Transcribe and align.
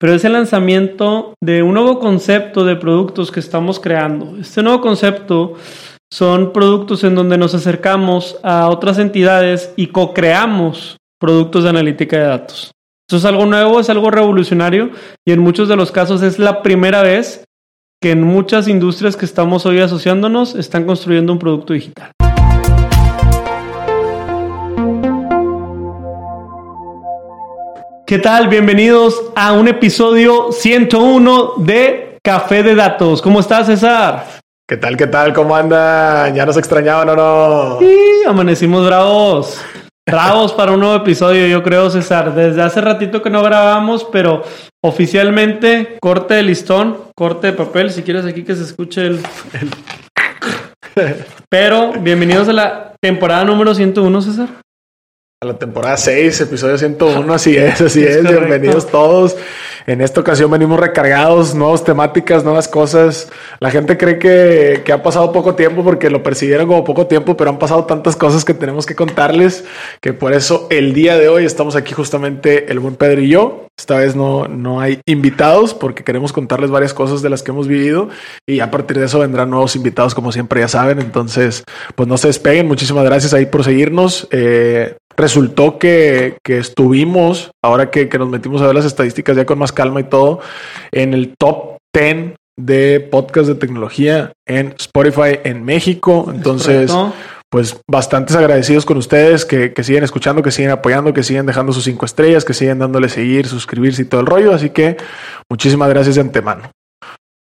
pero 0.00 0.14
es 0.14 0.24
el 0.24 0.32
lanzamiento 0.32 1.34
de 1.42 1.62
un 1.62 1.74
nuevo 1.74 2.00
concepto 2.00 2.64
de 2.64 2.74
productos 2.74 3.30
que 3.30 3.38
estamos 3.38 3.78
creando. 3.78 4.38
Este 4.38 4.62
nuevo 4.62 4.80
concepto 4.80 5.54
son 6.10 6.54
productos 6.54 7.04
en 7.04 7.14
donde 7.14 7.36
nos 7.36 7.54
acercamos 7.54 8.38
a 8.42 8.68
otras 8.68 8.98
entidades 8.98 9.74
y 9.76 9.88
co-creamos 9.88 10.96
productos 11.20 11.64
de 11.64 11.70
analítica 11.70 12.16
de 12.16 12.24
datos. 12.24 12.72
Esto 13.06 13.18
es 13.18 13.24
algo 13.26 13.44
nuevo, 13.44 13.78
es 13.78 13.90
algo 13.90 14.10
revolucionario 14.10 14.90
y 15.26 15.32
en 15.32 15.40
muchos 15.40 15.68
de 15.68 15.76
los 15.76 15.92
casos 15.92 16.22
es 16.22 16.38
la 16.38 16.62
primera 16.62 17.02
vez 17.02 17.44
que 18.02 18.12
en 18.12 18.22
muchas 18.22 18.68
industrias 18.68 19.16
que 19.16 19.26
estamos 19.26 19.66
hoy 19.66 19.80
asociándonos 19.80 20.54
están 20.54 20.86
construyendo 20.86 21.34
un 21.34 21.38
producto 21.38 21.74
digital. 21.74 22.12
¿Qué 28.10 28.18
tal? 28.18 28.48
Bienvenidos 28.48 29.22
a 29.36 29.52
un 29.52 29.68
episodio 29.68 30.50
101 30.50 31.52
de 31.58 32.18
Café 32.24 32.64
de 32.64 32.74
Datos. 32.74 33.22
¿Cómo 33.22 33.38
estás, 33.38 33.68
César? 33.68 34.26
¿Qué 34.68 34.76
tal? 34.76 34.96
¿Qué 34.96 35.06
tal? 35.06 35.32
¿Cómo 35.32 35.54
andan? 35.54 36.34
¿Ya 36.34 36.44
nos 36.44 36.56
extrañaban 36.56 37.08
o 37.10 37.14
no? 37.14 37.78
Sí, 37.78 38.22
amanecimos 38.26 38.84
bravos. 38.84 39.60
Bravos 40.04 40.52
para 40.54 40.72
un 40.72 40.80
nuevo 40.80 40.96
episodio, 40.96 41.46
yo 41.46 41.62
creo, 41.62 41.88
César. 41.88 42.34
Desde 42.34 42.60
hace 42.60 42.80
ratito 42.80 43.22
que 43.22 43.30
no 43.30 43.44
grabamos, 43.44 44.04
pero 44.10 44.42
oficialmente 44.82 45.96
corte 46.00 46.34
de 46.34 46.42
listón, 46.42 46.98
corte 47.14 47.46
de 47.46 47.52
papel, 47.52 47.92
si 47.92 48.02
quieres 48.02 48.24
aquí 48.24 48.42
que 48.42 48.56
se 48.56 48.64
escuche 48.64 49.06
el... 49.06 49.20
Pero 51.48 51.92
bienvenidos 51.92 52.48
a 52.48 52.54
la 52.54 52.92
temporada 53.00 53.44
número 53.44 53.72
101, 53.72 54.22
César. 54.22 54.48
A 55.42 55.46
la 55.46 55.58
temporada 55.58 55.96
6, 55.96 56.38
episodio 56.42 56.76
101, 56.76 57.32
así 57.32 57.56
es, 57.56 57.80
así 57.80 58.04
es. 58.04 58.28
Bienvenidos 58.28 58.86
todos. 58.88 59.38
En 59.86 60.02
esta 60.02 60.20
ocasión 60.20 60.50
venimos 60.50 60.78
recargados, 60.78 61.54
nuevas 61.54 61.82
temáticas, 61.82 62.44
nuevas 62.44 62.68
cosas. 62.68 63.30
La 63.58 63.70
gente 63.70 63.96
cree 63.96 64.18
que, 64.18 64.82
que, 64.84 64.92
ha 64.92 65.02
pasado 65.02 65.32
poco 65.32 65.54
tiempo 65.54 65.82
porque 65.82 66.10
lo 66.10 66.22
persiguieron 66.22 66.66
como 66.66 66.84
poco 66.84 67.06
tiempo, 67.06 67.38
pero 67.38 67.48
han 67.48 67.58
pasado 67.58 67.86
tantas 67.86 68.16
cosas 68.16 68.44
que 68.44 68.52
tenemos 68.52 68.84
que 68.84 68.94
contarles 68.94 69.64
que 70.02 70.12
por 70.12 70.34
eso 70.34 70.66
el 70.68 70.92
día 70.92 71.16
de 71.16 71.30
hoy 71.30 71.46
estamos 71.46 71.74
aquí 71.74 71.94
justamente 71.94 72.70
el 72.70 72.78
buen 72.78 72.96
Pedro 72.96 73.22
y 73.22 73.30
yo. 73.30 73.66
Esta 73.78 73.96
vez 73.96 74.14
no, 74.14 74.46
no 74.46 74.82
hay 74.82 75.00
invitados 75.06 75.72
porque 75.72 76.04
queremos 76.04 76.34
contarles 76.34 76.70
varias 76.70 76.92
cosas 76.92 77.22
de 77.22 77.30
las 77.30 77.42
que 77.42 77.52
hemos 77.52 77.66
vivido 77.66 78.10
y 78.46 78.60
a 78.60 78.70
partir 78.70 78.98
de 78.98 79.06
eso 79.06 79.20
vendrán 79.20 79.48
nuevos 79.48 79.74
invitados 79.74 80.14
como 80.14 80.32
siempre 80.32 80.60
ya 80.60 80.68
saben. 80.68 81.00
Entonces, 81.00 81.64
pues 81.94 82.06
no 82.06 82.18
se 82.18 82.26
despeguen. 82.26 82.68
Muchísimas 82.68 83.06
gracias 83.06 83.32
ahí 83.32 83.46
por 83.46 83.64
seguirnos. 83.64 84.28
Eh, 84.32 84.96
resultó 85.30 85.78
que, 85.78 86.38
que, 86.44 86.58
estuvimos, 86.58 87.52
ahora 87.62 87.90
que, 87.90 88.08
que, 88.08 88.18
nos 88.18 88.28
metimos 88.28 88.60
a 88.62 88.66
ver 88.66 88.74
las 88.74 88.84
estadísticas 88.84 89.36
ya 89.36 89.46
con 89.46 89.58
más 89.60 89.70
calma 89.70 90.00
y 90.00 90.04
todo, 90.04 90.40
en 90.90 91.14
el 91.14 91.34
top 91.38 91.76
10 91.94 92.34
de 92.56 93.00
podcast 93.00 93.46
de 93.46 93.54
tecnología 93.54 94.32
en 94.46 94.74
Spotify 94.78 95.38
en 95.44 95.64
México. 95.64 96.30
Entonces, 96.34 96.92
pues 97.48 97.80
bastantes 97.88 98.34
agradecidos 98.34 98.84
con 98.84 98.96
ustedes 98.96 99.44
que, 99.44 99.72
que, 99.72 99.84
siguen 99.84 100.02
escuchando, 100.02 100.42
que 100.42 100.50
siguen 100.50 100.72
apoyando, 100.72 101.14
que 101.14 101.22
siguen 101.22 101.46
dejando 101.46 101.72
sus 101.72 101.84
cinco 101.84 102.06
estrellas, 102.06 102.44
que 102.44 102.52
siguen 102.52 102.80
dándole 102.80 103.08
seguir, 103.08 103.46
suscribirse 103.46 104.02
y 104.02 104.06
todo 104.06 104.20
el 104.20 104.26
rollo. 104.26 104.52
Así 104.52 104.70
que 104.70 104.96
muchísimas 105.48 105.88
gracias 105.88 106.16
de 106.16 106.22
antemano. 106.22 106.72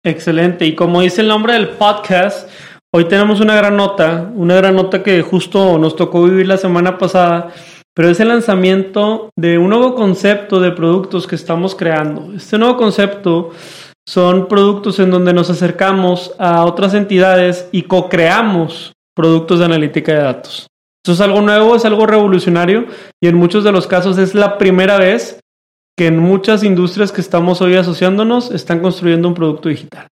Excelente. 0.02 0.64
Y 0.64 0.74
como 0.74 1.02
dice 1.02 1.20
el 1.20 1.28
nombre 1.28 1.52
del 1.52 1.68
podcast, 1.70 2.48
Hoy 2.96 3.06
tenemos 3.06 3.40
una 3.40 3.56
gran 3.56 3.76
nota, 3.76 4.30
una 4.36 4.54
gran 4.54 4.76
nota 4.76 5.02
que 5.02 5.20
justo 5.20 5.78
nos 5.80 5.96
tocó 5.96 6.22
vivir 6.22 6.46
la 6.46 6.58
semana 6.58 6.96
pasada, 6.96 7.50
pero 7.94 8.08
es 8.08 8.20
el 8.20 8.28
lanzamiento 8.28 9.30
de 9.36 9.58
un 9.58 9.70
nuevo 9.70 9.94
concepto 9.94 10.60
de 10.60 10.72
productos 10.72 11.26
que 11.26 11.36
estamos 11.36 11.74
creando. 11.74 12.32
Este 12.34 12.58
nuevo 12.58 12.76
concepto 12.76 13.50
son 14.06 14.48
productos 14.48 14.98
en 14.98 15.10
donde 15.10 15.32
nos 15.32 15.48
acercamos 15.48 16.34
a 16.38 16.64
otras 16.64 16.92
entidades 16.94 17.68
y 17.72 17.82
co-creamos 17.82 18.92
productos 19.14 19.60
de 19.60 19.64
analítica 19.64 20.12
de 20.12 20.22
datos. 20.22 20.66
Esto 21.04 21.12
es 21.12 21.20
algo 21.20 21.40
nuevo, 21.40 21.76
es 21.76 21.84
algo 21.84 22.06
revolucionario 22.06 22.86
y 23.22 23.28
en 23.28 23.36
muchos 23.36 23.62
de 23.62 23.72
los 23.72 23.86
casos 23.86 24.18
es 24.18 24.34
la 24.34 24.58
primera 24.58 24.98
vez 24.98 25.40
que 25.96 26.06
en 26.08 26.18
muchas 26.18 26.64
industrias 26.64 27.12
que 27.12 27.20
estamos 27.20 27.60
hoy 27.60 27.76
asociándonos 27.76 28.50
están 28.50 28.80
construyendo 28.80 29.28
un 29.28 29.34
producto 29.34 29.68
digital. 29.68 30.08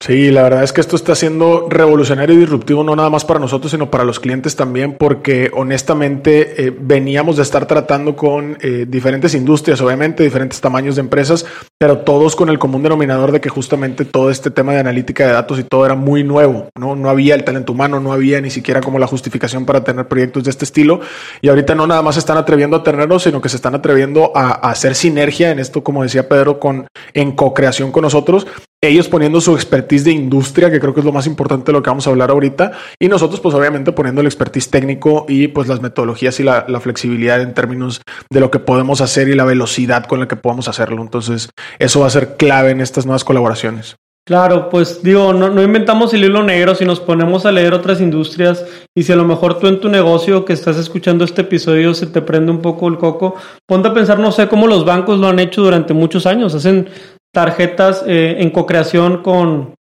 Sí, 0.00 0.30
la 0.30 0.44
verdad 0.44 0.62
es 0.62 0.72
que 0.72 0.80
esto 0.80 0.94
está 0.94 1.16
siendo 1.16 1.66
revolucionario 1.68 2.36
y 2.36 2.38
disruptivo 2.38 2.84
no 2.84 2.94
nada 2.94 3.10
más 3.10 3.24
para 3.24 3.40
nosotros, 3.40 3.72
sino 3.72 3.90
para 3.90 4.04
los 4.04 4.20
clientes 4.20 4.54
también, 4.54 4.92
porque 4.96 5.50
honestamente 5.52 6.66
eh, 6.66 6.72
veníamos 6.78 7.36
de 7.36 7.42
estar 7.42 7.66
tratando 7.66 8.14
con 8.14 8.56
eh, 8.60 8.86
diferentes 8.88 9.34
industrias, 9.34 9.80
obviamente, 9.80 10.22
diferentes 10.22 10.60
tamaños 10.60 10.94
de 10.94 11.00
empresas, 11.00 11.44
pero 11.78 11.98
todos 11.98 12.36
con 12.36 12.48
el 12.48 12.60
común 12.60 12.84
denominador 12.84 13.32
de 13.32 13.40
que 13.40 13.48
justamente 13.48 14.04
todo 14.04 14.30
este 14.30 14.52
tema 14.52 14.72
de 14.72 14.78
analítica 14.78 15.26
de 15.26 15.32
datos 15.32 15.58
y 15.58 15.64
todo 15.64 15.84
era 15.84 15.96
muy 15.96 16.22
nuevo, 16.22 16.68
¿no? 16.78 16.94
No 16.94 17.10
había 17.10 17.34
el 17.34 17.42
talento 17.42 17.72
humano, 17.72 17.98
no 17.98 18.12
había 18.12 18.40
ni 18.40 18.50
siquiera 18.50 18.80
como 18.80 19.00
la 19.00 19.08
justificación 19.08 19.66
para 19.66 19.82
tener 19.82 20.06
proyectos 20.06 20.44
de 20.44 20.50
este 20.50 20.64
estilo. 20.64 21.00
Y 21.42 21.48
ahorita 21.48 21.74
no 21.74 21.88
nada 21.88 22.02
más 22.02 22.14
se 22.14 22.20
están 22.20 22.38
atreviendo 22.38 22.76
a 22.76 22.84
tenerlos, 22.84 23.24
sino 23.24 23.40
que 23.40 23.48
se 23.48 23.56
están 23.56 23.74
atreviendo 23.74 24.30
a, 24.36 24.64
a 24.64 24.70
hacer 24.70 24.94
sinergia 24.94 25.50
en 25.50 25.58
esto, 25.58 25.82
como 25.82 26.04
decía 26.04 26.28
Pedro, 26.28 26.60
con, 26.60 26.86
en 27.14 27.32
co-creación 27.32 27.90
con 27.90 28.02
nosotros 28.02 28.46
ellos 28.80 29.08
poniendo 29.08 29.40
su 29.40 29.54
expertise 29.54 30.04
de 30.04 30.12
industria, 30.12 30.70
que 30.70 30.78
creo 30.78 30.94
que 30.94 31.00
es 31.00 31.06
lo 31.06 31.12
más 31.12 31.26
importante 31.26 31.66
de 31.66 31.72
lo 31.72 31.82
que 31.82 31.90
vamos 31.90 32.06
a 32.06 32.10
hablar 32.10 32.30
ahorita, 32.30 32.72
y 33.00 33.08
nosotros 33.08 33.40
pues 33.40 33.54
obviamente 33.54 33.92
poniendo 33.92 34.20
el 34.20 34.26
expertise 34.26 34.70
técnico 34.70 35.26
y 35.28 35.48
pues 35.48 35.66
las 35.68 35.80
metodologías 35.80 36.38
y 36.40 36.44
la, 36.44 36.64
flexibilidad 36.78 37.40
en 37.40 37.54
términos 37.54 38.02
de 38.30 38.40
lo 38.40 38.52
que 38.52 38.60
podemos 38.60 39.00
hacer 39.00 39.28
y 39.28 39.34
la 39.34 39.44
velocidad 39.44 40.06
con 40.06 40.20
la 40.20 40.28
que 40.28 40.36
podamos 40.36 40.68
hacerlo. 40.68 41.02
Entonces 41.02 41.50
eso 41.80 42.00
va 42.00 42.06
a 42.06 42.10
ser 42.10 42.36
clave 42.36 42.70
en 42.70 42.80
estas 42.80 43.04
nuevas 43.04 43.24
colaboraciones. 43.24 43.96
Claro, 44.24 44.68
pues 44.68 45.02
digo, 45.02 45.32
no, 45.32 45.48
no, 45.48 45.62
inventamos 45.62 46.12
el 46.12 46.22
hilo 46.22 46.42
negro 46.42 46.74
si 46.74 46.84
nos 46.84 47.00
ponemos 47.00 47.46
a 47.46 47.52
leer 47.52 47.72
otras 47.72 48.00
industrias 48.00 48.64
y 48.94 49.02
si 49.02 49.10
a 49.10 49.16
lo 49.16 49.24
mejor 49.24 49.58
tú 49.58 49.68
en 49.68 49.80
tu 49.80 49.88
negocio 49.88 50.44
que 50.44 50.52
estás 50.52 50.76
escuchando 50.76 51.24
este 51.24 51.40
episodio 51.40 51.94
se 51.94 52.06
te 52.06 52.20
prende 52.20 52.52
un 52.52 52.60
poco 52.60 52.88
el 52.88 52.98
coco, 52.98 53.36
ponte 53.66 53.88
a 53.88 53.94
pensar, 53.94 54.18
no 54.18 54.30
sé, 54.30 54.46
cómo 54.46 54.66
los 54.66 54.84
bancos 54.84 55.18
lo 55.18 55.28
han 55.28 55.38
hecho 55.38 55.62
durante 55.62 55.94
muchos 55.94 56.26
años, 56.26 56.54
hacen 56.54 56.88
tarjetas 57.32 58.04
eh, 58.06 58.36
en 58.38 58.50
co-creación 58.50 59.22
con, 59.22 59.74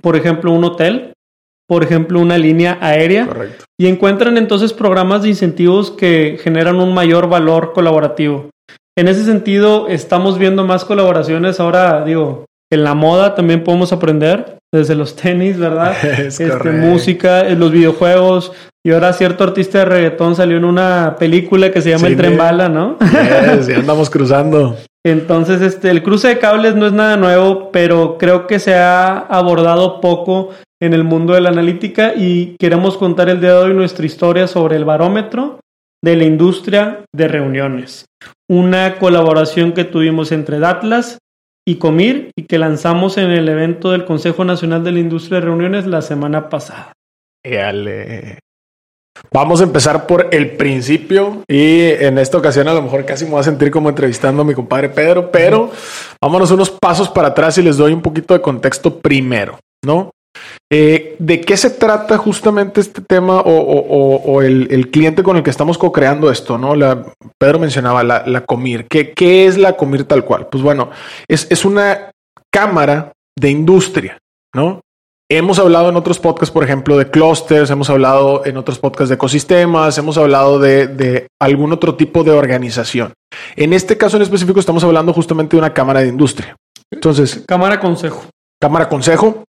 por 0.00 0.16
ejemplo, 0.16 0.52
un 0.52 0.64
hotel, 0.64 1.12
por 1.68 1.82
ejemplo, 1.82 2.20
una 2.20 2.38
línea 2.38 2.78
aérea. 2.80 3.26
Correcto. 3.26 3.64
Y 3.78 3.88
encuentran 3.88 4.38
entonces 4.38 4.72
programas 4.72 5.22
de 5.22 5.30
incentivos 5.30 5.90
que 5.90 6.38
generan 6.42 6.76
un 6.76 6.94
mayor 6.94 7.28
valor 7.28 7.72
colaborativo. 7.72 8.50
En 8.98 9.08
ese 9.08 9.24
sentido, 9.24 9.88
estamos 9.88 10.38
viendo 10.38 10.64
más 10.64 10.84
colaboraciones. 10.84 11.60
Ahora, 11.60 12.04
digo, 12.04 12.46
en 12.72 12.84
la 12.84 12.94
moda 12.94 13.34
también 13.34 13.62
podemos 13.62 13.92
aprender, 13.92 14.58
desde 14.72 14.94
los 14.94 15.16
tenis, 15.16 15.58
¿verdad? 15.58 15.94
Es 16.18 16.40
este, 16.40 16.70
música, 16.70 17.48
en 17.48 17.60
los 17.60 17.70
videojuegos. 17.72 18.52
Y 18.84 18.92
ahora 18.92 19.12
cierto 19.12 19.44
artista 19.44 19.78
de 19.78 19.84
reggaetón 19.86 20.36
salió 20.36 20.56
en 20.56 20.64
una 20.64 21.16
película 21.18 21.72
que 21.72 21.82
se 21.82 21.90
llama 21.90 22.06
Sí, 22.06 22.12
El 22.12 22.16
Tren 22.16 22.38
Bala, 22.38 22.68
¿no? 22.68 22.96
Yes, 23.00 23.76
andamos 23.76 24.10
cruzando. 24.10 24.76
Entonces, 25.06 25.62
este, 25.62 25.92
el 25.92 26.02
cruce 26.02 26.26
de 26.26 26.38
cables 26.40 26.74
no 26.74 26.84
es 26.84 26.92
nada 26.92 27.16
nuevo, 27.16 27.70
pero 27.70 28.18
creo 28.18 28.48
que 28.48 28.58
se 28.58 28.74
ha 28.74 29.16
abordado 29.16 30.00
poco 30.00 30.50
en 30.82 30.94
el 30.94 31.04
mundo 31.04 31.34
de 31.34 31.42
la 31.42 31.50
analítica 31.50 32.14
y 32.16 32.56
queremos 32.58 32.96
contar 32.96 33.28
el 33.28 33.40
día 33.40 33.50
de 33.50 33.58
hoy 33.58 33.72
nuestra 33.72 34.04
historia 34.04 34.48
sobre 34.48 34.74
el 34.74 34.84
barómetro 34.84 35.60
de 36.02 36.16
la 36.16 36.24
industria 36.24 37.04
de 37.14 37.28
reuniones. 37.28 38.06
Una 38.50 38.98
colaboración 38.98 39.74
que 39.74 39.84
tuvimos 39.84 40.32
entre 40.32 40.58
Datlas 40.58 41.18
y 41.64 41.76
Comir 41.76 42.32
y 42.36 42.46
que 42.46 42.58
lanzamos 42.58 43.16
en 43.16 43.30
el 43.30 43.48
evento 43.48 43.92
del 43.92 44.06
Consejo 44.06 44.44
Nacional 44.44 44.82
de 44.82 44.90
la 44.90 44.98
Industria 44.98 45.38
de 45.38 45.46
Reuniones 45.46 45.86
la 45.86 46.02
semana 46.02 46.48
pasada. 46.48 46.92
Éale. 47.44 48.40
Vamos 49.32 49.60
a 49.60 49.64
empezar 49.64 50.06
por 50.06 50.28
el 50.30 50.56
principio 50.56 51.42
y 51.48 51.80
en 51.82 52.18
esta 52.18 52.38
ocasión 52.38 52.68
a 52.68 52.74
lo 52.74 52.82
mejor 52.82 53.04
casi 53.04 53.24
me 53.24 53.32
voy 53.32 53.40
a 53.40 53.44
sentir 53.44 53.70
como 53.70 53.88
entrevistando 53.88 54.42
a 54.42 54.44
mi 54.44 54.54
compadre 54.54 54.88
Pedro, 54.88 55.30
pero 55.30 55.70
vámonos 56.20 56.50
unos 56.50 56.70
pasos 56.70 57.08
para 57.08 57.28
atrás 57.28 57.58
y 57.58 57.62
les 57.62 57.76
doy 57.76 57.92
un 57.92 58.02
poquito 58.02 58.34
de 58.34 58.40
contexto 58.40 58.98
primero, 58.98 59.58
¿no? 59.84 60.10
Eh, 60.70 61.16
¿De 61.18 61.40
qué 61.40 61.56
se 61.56 61.70
trata 61.70 62.18
justamente 62.18 62.80
este 62.80 63.00
tema 63.00 63.40
o, 63.40 64.42
el, 64.42 64.90
cliente 64.90 65.22
con 65.22 65.36
el 65.36 65.42
que 65.42 65.50
estamos 65.50 65.78
co-creando 65.78 66.30
esto, 66.30 66.58
¿no? 66.58 66.74
La, 66.74 67.04
Pedro 67.38 67.58
mencionaba 67.58 68.02
la, 68.04 68.44
Comir. 68.44 68.86
¿Qué, 68.86 69.12
¿Qué 69.12 69.46
es 69.46 69.56
la 69.56 69.76
Comir 69.76 70.04
tal 70.04 70.24
cual? 70.24 70.48
Pues 70.48 70.62
bueno, 70.62 70.90
es 71.28 71.64
una 71.64 72.10
cámara 72.52 73.12
de 73.38 73.50
industria, 73.50 74.18
¿no? 74.54 74.80
Hemos 75.28 75.58
hablado 75.58 75.88
en 75.88 75.96
otros 75.96 76.20
podcasts, 76.20 76.52
por 76.52 76.62
ejemplo, 76.62 76.96
de 76.96 77.10
clusters, 77.10 77.70
hemos 77.70 77.90
hablado 77.90 78.46
en 78.46 78.56
otros 78.56 78.78
podcasts 78.78 79.08
de 79.08 79.16
ecosistemas, 79.16 79.98
hemos 79.98 80.18
hablado 80.18 80.60
de, 80.60 80.86
de 80.86 81.26
algún 81.40 81.72
otro 81.72 81.96
tipo 81.96 82.22
de 82.22 82.30
organización. 82.30 83.12
En 83.56 83.72
este 83.72 83.96
caso 83.96 84.16
en 84.16 84.22
específico 84.22 84.60
estamos 84.60 84.84
hablando 84.84 85.12
justamente 85.12 85.56
de 85.56 85.58
una 85.58 85.74
cámara 85.74 86.00
de 86.00 86.08
industria. 86.08 86.54
Entonces, 86.92 87.42
Cámara 87.46 87.80
Consejo. 87.80 88.26
Cámara 88.60 88.88
Consejo, 88.88 89.44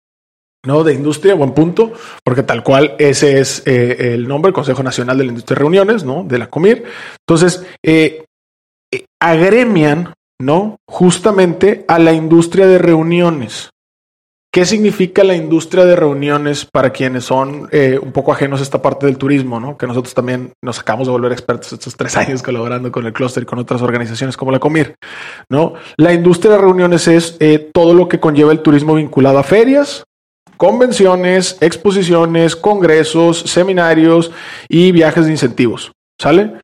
¿no? 0.64 0.84
De 0.84 0.94
Industria, 0.94 1.34
buen 1.34 1.52
punto, 1.52 1.92
porque 2.24 2.44
tal 2.44 2.62
cual 2.62 2.94
ese 2.98 3.40
es 3.40 3.62
eh, 3.66 4.14
el 4.14 4.28
nombre, 4.28 4.50
el 4.50 4.54
Consejo 4.54 4.82
Nacional 4.82 5.18
de 5.18 5.24
la 5.24 5.30
Industria 5.30 5.56
de 5.56 5.60
Reuniones, 5.60 6.04
¿no? 6.04 6.22
De 6.22 6.38
la 6.38 6.48
COMIR. 6.48 6.84
Entonces, 7.26 7.66
eh, 7.82 8.24
eh, 8.92 9.04
agremian 9.20 10.14
¿no? 10.40 10.76
Justamente 10.86 11.84
a 11.88 11.98
la 11.98 12.12
industria 12.12 12.66
de 12.66 12.78
reuniones. 12.78 13.70
¿Qué 14.54 14.64
significa 14.64 15.24
la 15.24 15.34
industria 15.34 15.84
de 15.84 15.96
reuniones 15.96 16.64
para 16.64 16.90
quienes 16.90 17.24
son 17.24 17.68
eh, 17.72 17.98
un 18.00 18.12
poco 18.12 18.30
ajenos 18.30 18.60
a 18.60 18.62
esta 18.62 18.80
parte 18.80 19.04
del 19.04 19.18
turismo, 19.18 19.58
¿no? 19.58 19.76
que 19.76 19.88
nosotros 19.88 20.14
también 20.14 20.52
nos 20.62 20.78
acabamos 20.78 21.08
de 21.08 21.10
volver 21.10 21.32
expertos 21.32 21.72
estos 21.72 21.96
tres 21.96 22.16
años 22.18 22.40
colaborando 22.40 22.92
con 22.92 23.04
el 23.04 23.12
clúster 23.12 23.42
y 23.42 23.46
con 23.46 23.58
otras 23.58 23.82
organizaciones 23.82 24.36
como 24.36 24.52
la 24.52 24.60
Comir? 24.60 24.94
¿no? 25.48 25.74
La 25.96 26.12
industria 26.12 26.52
de 26.52 26.58
reuniones 26.58 27.08
es 27.08 27.36
eh, 27.40 27.68
todo 27.74 27.94
lo 27.94 28.06
que 28.08 28.20
conlleva 28.20 28.52
el 28.52 28.60
turismo 28.60 28.94
vinculado 28.94 29.40
a 29.40 29.42
ferias, 29.42 30.04
convenciones, 30.56 31.58
exposiciones, 31.60 32.54
congresos, 32.54 33.40
seminarios 33.40 34.30
y 34.68 34.92
viajes 34.92 35.24
de 35.24 35.32
incentivos. 35.32 35.90
¿Sale? 36.16 36.60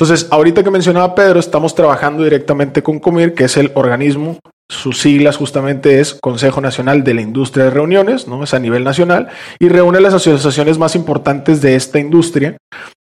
Entonces, 0.00 0.28
ahorita 0.30 0.64
que 0.64 0.70
mencionaba 0.70 1.14
Pedro, 1.14 1.38
estamos 1.38 1.74
trabajando 1.74 2.24
directamente 2.24 2.82
con 2.82 2.98
Comir, 3.00 3.34
que 3.34 3.44
es 3.44 3.58
el 3.58 3.70
organismo, 3.74 4.38
sus 4.70 4.98
siglas 4.98 5.36
justamente 5.36 6.00
es 6.00 6.14
Consejo 6.14 6.62
Nacional 6.62 7.04
de 7.04 7.12
la 7.12 7.20
Industria 7.20 7.64
de 7.64 7.70
Reuniones, 7.70 8.26
¿no? 8.26 8.42
Es 8.42 8.54
a 8.54 8.58
nivel 8.58 8.82
nacional 8.82 9.28
y 9.58 9.68
reúne 9.68 10.00
las 10.00 10.14
asociaciones 10.14 10.78
más 10.78 10.96
importantes 10.96 11.60
de 11.60 11.74
esta 11.74 11.98
industria. 11.98 12.56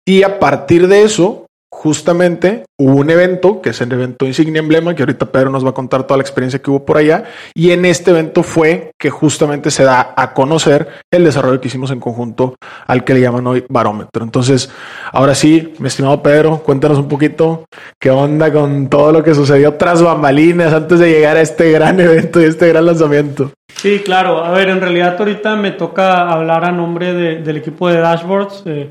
Y 0.05 0.25
a 0.25 0.41
partir 0.41 0.89
de 0.89 1.05
eso, 1.05 1.47
justamente 1.73 2.65
hubo 2.79 2.97
un 2.97 3.11
evento, 3.11 3.63
que 3.63 3.71
es 3.71 3.81
el 3.81 3.93
evento 3.93 4.27
Insignia 4.27 4.59
Emblema, 4.59 4.95
que 4.95 5.03
ahorita 5.03 5.27
Pedro 5.27 5.51
nos 5.51 5.65
va 5.65 5.71
a 5.71 5.75
contar 5.75 6.05
toda 6.05 6.19
la 6.19 6.23
experiencia 6.23 6.61
que 6.61 6.71
hubo 6.71 6.85
por 6.85 6.99
allá. 6.99 7.25
Y 7.55 7.71
en 7.71 7.85
este 7.85 8.11
evento 8.11 8.43
fue 8.43 8.93
que 8.99 9.11
justamente 9.11 9.71
se 9.71 9.85
da 9.85 10.13
a 10.17 10.35
conocer 10.35 10.89
el 11.11 11.25
desarrollo 11.25 11.61
que 11.61 11.69
hicimos 11.69 11.91
en 11.91 12.01
conjunto 12.01 12.57
al 12.87 13.05
que 13.05 13.15
le 13.15 13.21
llaman 13.21 13.47
hoy 13.47 13.65
barómetro. 13.69 14.25
Entonces, 14.25 14.71
ahora 15.13 15.35
sí, 15.35 15.75
mi 15.79 15.87
estimado 15.87 16.23
Pedro, 16.23 16.59
cuéntanos 16.59 16.99
un 16.99 17.09
poquito 17.09 17.65
qué 17.99 18.11
onda 18.11 18.53
con 18.53 18.89
todo 18.89 19.13
lo 19.13 19.23
que 19.23 19.35
sucedió 19.35 19.75
tras 19.75 20.03
bambalinas 20.03 20.73
antes 20.73 20.99
de 20.99 21.11
llegar 21.11 21.37
a 21.37 21.41
este 21.41 21.71
gran 21.71 22.01
evento 22.01 22.41
y 22.41 22.45
este 22.45 22.69
gran 22.69 22.87
lanzamiento. 22.87 23.53
Sí, 23.77 24.01
claro. 24.05 24.45
A 24.45 24.51
ver, 24.51 24.69
en 24.69 24.81
realidad 24.81 25.17
ahorita 25.19 25.57
me 25.57 25.71
toca 25.71 26.29
hablar 26.29 26.65
a 26.65 26.73
nombre 26.73 27.15
del 27.15 27.57
equipo 27.57 27.89
de 27.89 27.99
Dashboards. 27.99 28.65
Eh, 28.67 28.91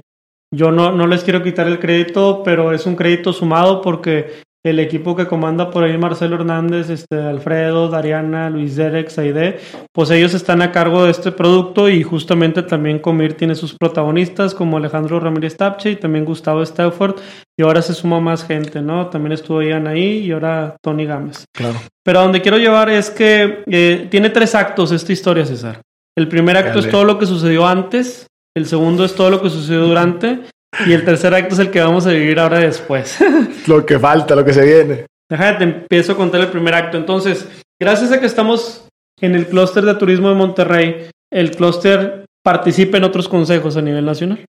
yo 0.54 0.72
no, 0.72 0.92
no 0.92 1.08
les 1.08 1.24
quiero 1.24 1.44
quitar 1.44 1.68
el 1.68 1.80
crédito, 1.80 2.42
pero 2.44 2.74
es 2.74 2.86
un 2.86 2.96
crédito 2.96 3.34
sumado 3.34 3.82
porque 3.82 4.48
el 4.66 4.80
equipo 4.80 5.16
que 5.16 5.26
comanda 5.26 5.72
por 5.72 5.84
ahí 5.84 5.98
Marcelo 5.98 6.36
Hernández, 6.36 6.90
este, 6.90 7.16
Alfredo, 7.16 7.88
Dariana, 7.88 8.50
Luis 8.50 8.76
Derek, 8.76 9.10
Saide, 9.10 9.60
pues 9.94 10.12
ellos 10.12 10.34
están 10.34 10.62
a 10.62 10.72
cargo 10.72 11.06
de 11.06 11.12
este 11.12 11.32
producto 11.32 11.88
y 11.88 12.04
justamente 12.04 12.64
también 12.64 13.00
Comir 13.00 13.36
tiene 13.36 13.56
sus 13.56 13.74
protagonistas 13.78 14.54
como 14.54 14.76
Alejandro 14.76 15.20
Ramírez 15.20 15.56
Tapche 15.56 15.92
y 15.92 15.96
también 15.96 16.26
Gustavo 16.26 16.62
Stafford 16.62 17.22
y 17.58 17.64
ahora 17.64 17.82
se 17.82 17.94
suma 17.94 18.20
más 18.20 18.44
gente, 18.44 18.82
¿no? 18.82 19.08
También 19.08 19.32
estuvo 19.32 19.62
Ian 19.62 19.88
ahí 19.88 20.26
y 20.26 20.32
ahora 20.32 20.76
Tony 20.82 21.06
Gámez. 21.06 21.46
Claro. 21.54 21.80
Pero 22.04 22.20
a 22.20 22.24
donde 22.24 22.42
quiero 22.42 22.58
llevar 22.58 22.90
es 22.90 23.10
que 23.10 23.64
eh, 23.66 24.08
tiene 24.12 24.30
tres 24.30 24.56
actos 24.56 24.92
esta 24.92 25.14
historia, 25.14 25.46
César. 25.46 25.82
El 26.18 26.28
primer 26.28 26.58
acto 26.58 26.80
es 26.80 26.90
todo 26.90 27.06
lo 27.06 27.18
que 27.18 27.26
sucedió 27.26 27.66
antes, 27.66 28.28
el 28.56 28.66
segundo 28.66 29.06
es 29.06 29.16
todo 29.16 29.30
lo 29.30 29.42
que 29.42 29.50
sucedió 29.50 29.86
durante. 29.86 30.40
Y 30.86 30.94
el 30.94 31.04
tercer 31.04 31.34
acto 31.34 31.56
es 31.56 31.60
el 31.60 31.72
que 31.72 31.82
vamos 31.82 32.06
a 32.06 32.12
vivir 32.12 32.40
ahora 32.40 32.60
después. 32.60 33.18
lo 33.68 33.86
que 33.86 33.98
falta, 33.98 34.36
lo 34.36 34.46
que 34.46 34.54
se 34.54 34.66
viene. 34.66 35.06
Déjate, 35.30 35.64
empiezo 35.64 36.14
a 36.14 36.18
contar 36.18 36.42
el 36.42 36.48
primer 36.48 36.74
acto. 36.74 36.98
Entonces, 36.98 37.48
gracias 37.80 38.12
a 38.12 38.20
que 38.20 38.26
estamos 38.26 38.88
en 39.20 39.36
el 39.36 39.48
clúster 39.48 39.84
de 39.84 39.96
turismo 39.96 40.30
de 40.30 40.36
Monterrey, 40.36 41.10
el 41.32 41.52
clúster 41.52 42.26
participa 42.44 42.98
en 42.98 43.04
otros 43.04 43.28
consejos 43.28 43.78
a 43.78 43.82
nivel 43.82 44.06
nacional. 44.06 44.46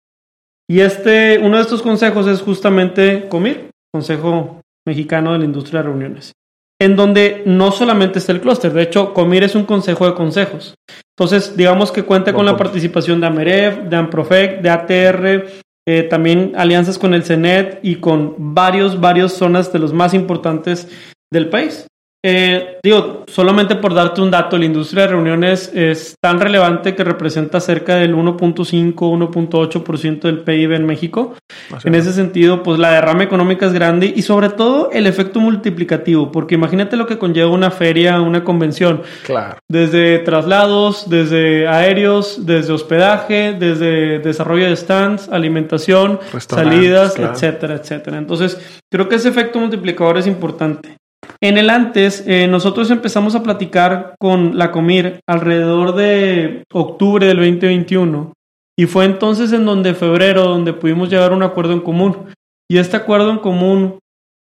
Y 0.70 0.82
este, 0.82 1.40
uno 1.40 1.58
de 1.58 1.64
estos 1.64 1.82
consejos 1.82 2.28
es 2.28 2.42
justamente 2.42 3.28
COMIR, 3.30 3.70
Consejo 3.94 4.62
Mexicano 4.86 5.34
de 5.34 5.40
la 5.40 5.46
Industria 5.46 5.82
de 5.82 5.88
Reuniones 5.88 6.34
en 6.80 6.96
donde 6.96 7.44
no 7.46 7.72
solamente 7.72 8.20
está 8.20 8.32
el 8.32 8.42
clúster, 8.42 8.72
de 8.72 8.84
hecho, 8.84 9.14
Comir 9.14 9.44
es 9.44 9.56
un 9.56 9.66
consejo 9.66 10.06
de 10.06 10.14
consejos. 10.14 10.76
Entonces, 11.18 11.58
digamos 11.58 11.92
que 11.92 12.04
cuenta 12.04 12.34
con 12.34 12.46
la 12.46 12.58
participación 12.58 13.20
de 13.20 13.28
Ameref, 13.28 13.90
de 13.90 13.96
Amprofec, 13.96 14.62
de 14.62 14.70
ATR, 14.70 15.46
eh, 15.88 16.04
también 16.04 16.54
alianzas 16.56 17.00
con 17.00 17.14
el 17.14 17.24
CENET 17.24 17.80
y 17.82 17.96
con 17.96 18.36
varios, 18.38 19.00
varios 19.00 19.34
zonas 19.34 19.72
de 19.74 19.80
los 19.80 19.94
más 19.94 20.14
importantes 20.14 20.90
del 21.32 21.50
país. 21.50 21.88
Eh, 22.26 22.80
digo, 22.84 23.24
solamente 23.28 23.76
por 23.76 23.94
darte 23.94 24.22
un 24.22 24.32
dato, 24.32 24.58
la 24.58 24.66
industria 24.66 25.04
de 25.04 25.10
reuniones 25.10 25.72
es 25.74 26.16
tan 26.20 26.40
relevante 26.40 26.96
que 26.96 27.04
representa 27.04 27.60
cerca 27.60 27.96
del 27.96 28.16
1.5, 28.16 28.96
1.8% 28.96 30.22
del 30.22 30.40
PIB 30.40 30.74
en 30.74 30.86
México. 30.86 31.36
en 31.84 31.96
ese 31.96 32.14
sentido, 32.14 32.64
pues 32.64 32.80
la 32.80 32.92
derrama 32.92 33.24
económica 33.24 33.68
es 33.68 33.74
grande 33.74 34.12
y 34.16 34.24
sobre 34.24 34.50
todo 34.50 34.90
el 34.92 35.06
efecto 35.06 35.40
multiplicativo, 35.40 36.32
porque 36.32 36.56
imagínate 36.56 36.98
lo 36.98 37.06
que 37.06 37.20
conlleva 37.20 37.52
una 37.52 37.70
feria, 37.72 38.20
una 38.20 38.44
convención. 38.44 39.04
Claro. 39.24 39.58
Desde 39.70 40.20
traslados, 40.20 41.10
desde 41.10 41.68
aéreos, 41.68 42.46
desde 42.46 42.74
hospedaje, 42.74 43.56
desde 43.58 44.20
desarrollo 44.20 44.66
de 44.66 44.76
stands, 44.76 45.30
alimentación, 45.30 46.20
salidas, 46.40 47.18
etcétera, 47.18 47.76
etcétera. 47.76 48.18
Entonces, 48.18 48.60
creo 48.92 49.08
que 49.08 49.16
ese 49.16 49.30
efecto 49.30 49.60
multiplicador 49.60 50.18
es 50.18 50.26
importante. 50.26 50.98
En 51.42 51.58
el 51.58 51.70
antes, 51.70 52.24
eh, 52.28 52.48
nosotros 52.48 52.90
empezamos 52.90 53.36
a 53.36 53.44
platicar 53.44 54.16
con 54.20 54.58
la 54.58 54.72
Comir 54.72 55.20
alrededor 55.28 55.96
de 55.96 56.64
octubre 56.72 57.28
del 57.28 57.38
2021 57.38 58.34
y 58.80 58.86
fue 58.86 59.06
entonces 59.06 59.54
en 59.54 59.66
donde 59.66 59.94
febrero 59.94 60.44
donde 60.44 60.74
pudimos 60.74 61.10
llegar 61.10 61.32
a 61.32 61.36
un 61.36 61.44
acuerdo 61.44 61.74
en 61.74 61.82
común. 61.82 62.28
Y 62.70 62.78
este 62.78 62.98
acuerdo 62.98 63.32
en 63.32 63.40
común 63.40 64.00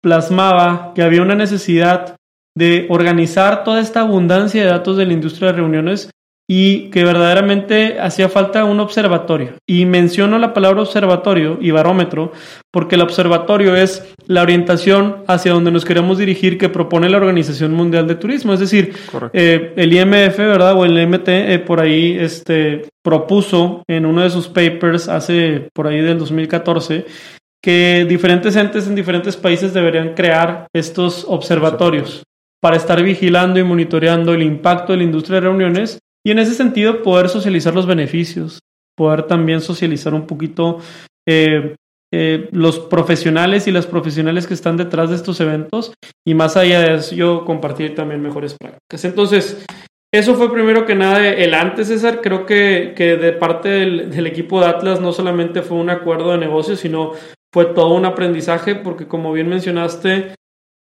plasmaba 0.02 0.92
que 0.94 1.02
había 1.02 1.22
una 1.22 1.34
necesidad 1.34 2.16
de 2.56 2.86
organizar 2.90 3.64
toda 3.64 3.80
esta 3.80 4.00
abundancia 4.00 4.62
de 4.62 4.70
datos 4.70 4.96
de 4.96 5.06
la 5.06 5.12
industria 5.12 5.48
de 5.48 5.58
reuniones 5.58 6.10
y 6.50 6.88
que 6.88 7.04
verdaderamente 7.04 8.00
hacía 8.00 8.30
falta 8.30 8.64
un 8.64 8.80
observatorio. 8.80 9.52
Y 9.66 9.84
menciono 9.84 10.38
la 10.38 10.54
palabra 10.54 10.80
observatorio 10.80 11.58
y 11.60 11.70
barómetro 11.70 12.32
porque 12.72 12.94
el 12.94 13.02
observatorio 13.02 13.76
es 13.76 14.14
la 14.26 14.42
orientación 14.42 15.24
hacia 15.26 15.52
donde 15.52 15.70
nos 15.70 15.84
queremos 15.84 16.16
dirigir 16.16 16.56
que 16.56 16.70
propone 16.70 17.10
la 17.10 17.18
Organización 17.18 17.74
Mundial 17.74 18.08
de 18.08 18.14
Turismo. 18.14 18.54
Es 18.54 18.60
decir, 18.60 18.94
eh, 19.34 19.74
el 19.76 19.92
IMF, 19.92 20.38
¿verdad? 20.38 20.74
O 20.74 20.86
el 20.86 21.06
MT 21.06 21.28
eh, 21.28 21.58
por 21.58 21.80
ahí 21.80 22.16
este, 22.18 22.88
propuso 23.02 23.82
en 23.86 24.06
uno 24.06 24.22
de 24.22 24.30
sus 24.30 24.48
papers 24.48 25.08
hace 25.08 25.68
por 25.74 25.86
ahí 25.86 26.00
del 26.00 26.18
2014 26.18 27.04
que 27.62 28.06
diferentes 28.08 28.56
entes 28.56 28.86
en 28.86 28.94
diferentes 28.94 29.36
países 29.36 29.74
deberían 29.74 30.14
crear 30.14 30.68
estos 30.72 31.26
observatorios 31.28 32.22
para 32.60 32.76
estar 32.76 33.02
vigilando 33.02 33.58
y 33.58 33.64
monitoreando 33.64 34.32
el 34.32 34.42
impacto 34.42 34.92
de 34.92 34.98
la 34.98 35.04
industria 35.04 35.36
de 35.36 35.48
reuniones 35.48 35.98
y 36.24 36.30
en 36.30 36.38
ese 36.38 36.54
sentido, 36.54 37.02
poder 37.02 37.28
socializar 37.28 37.74
los 37.74 37.86
beneficios, 37.86 38.60
poder 38.96 39.24
también 39.24 39.60
socializar 39.60 40.14
un 40.14 40.26
poquito 40.26 40.78
eh, 41.26 41.76
eh, 42.12 42.48
los 42.52 42.78
profesionales 42.78 43.66
y 43.68 43.70
las 43.70 43.86
profesionales 43.86 44.46
que 44.46 44.54
están 44.54 44.76
detrás 44.76 45.10
de 45.10 45.16
estos 45.16 45.40
eventos 45.40 45.92
y 46.26 46.34
más 46.34 46.56
allá 46.56 46.80
de 46.80 46.94
eso, 46.94 47.14
yo 47.14 47.44
compartir 47.44 47.94
también 47.94 48.22
mejores 48.22 48.56
prácticas. 48.58 49.04
Entonces, 49.04 49.64
eso 50.12 50.34
fue 50.36 50.50
primero 50.50 50.86
que 50.86 50.94
nada 50.94 51.28
el 51.28 51.52
antes, 51.52 51.88
César. 51.88 52.20
Creo 52.22 52.46
que, 52.46 52.94
que 52.96 53.16
de 53.16 53.32
parte 53.32 53.68
del, 53.68 54.10
del, 54.10 54.26
equipo 54.26 54.58
de 54.58 54.66
Atlas 54.66 55.02
no 55.02 55.12
solamente 55.12 55.60
fue 55.60 55.76
un 55.76 55.90
acuerdo 55.90 56.32
de 56.32 56.38
negocio, 56.38 56.76
sino 56.76 57.12
fue 57.52 57.66
todo 57.66 57.94
un 57.94 58.06
aprendizaje 58.06 58.74
porque 58.74 59.06
como 59.06 59.32
bien 59.32 59.50
mencionaste, 59.50 60.34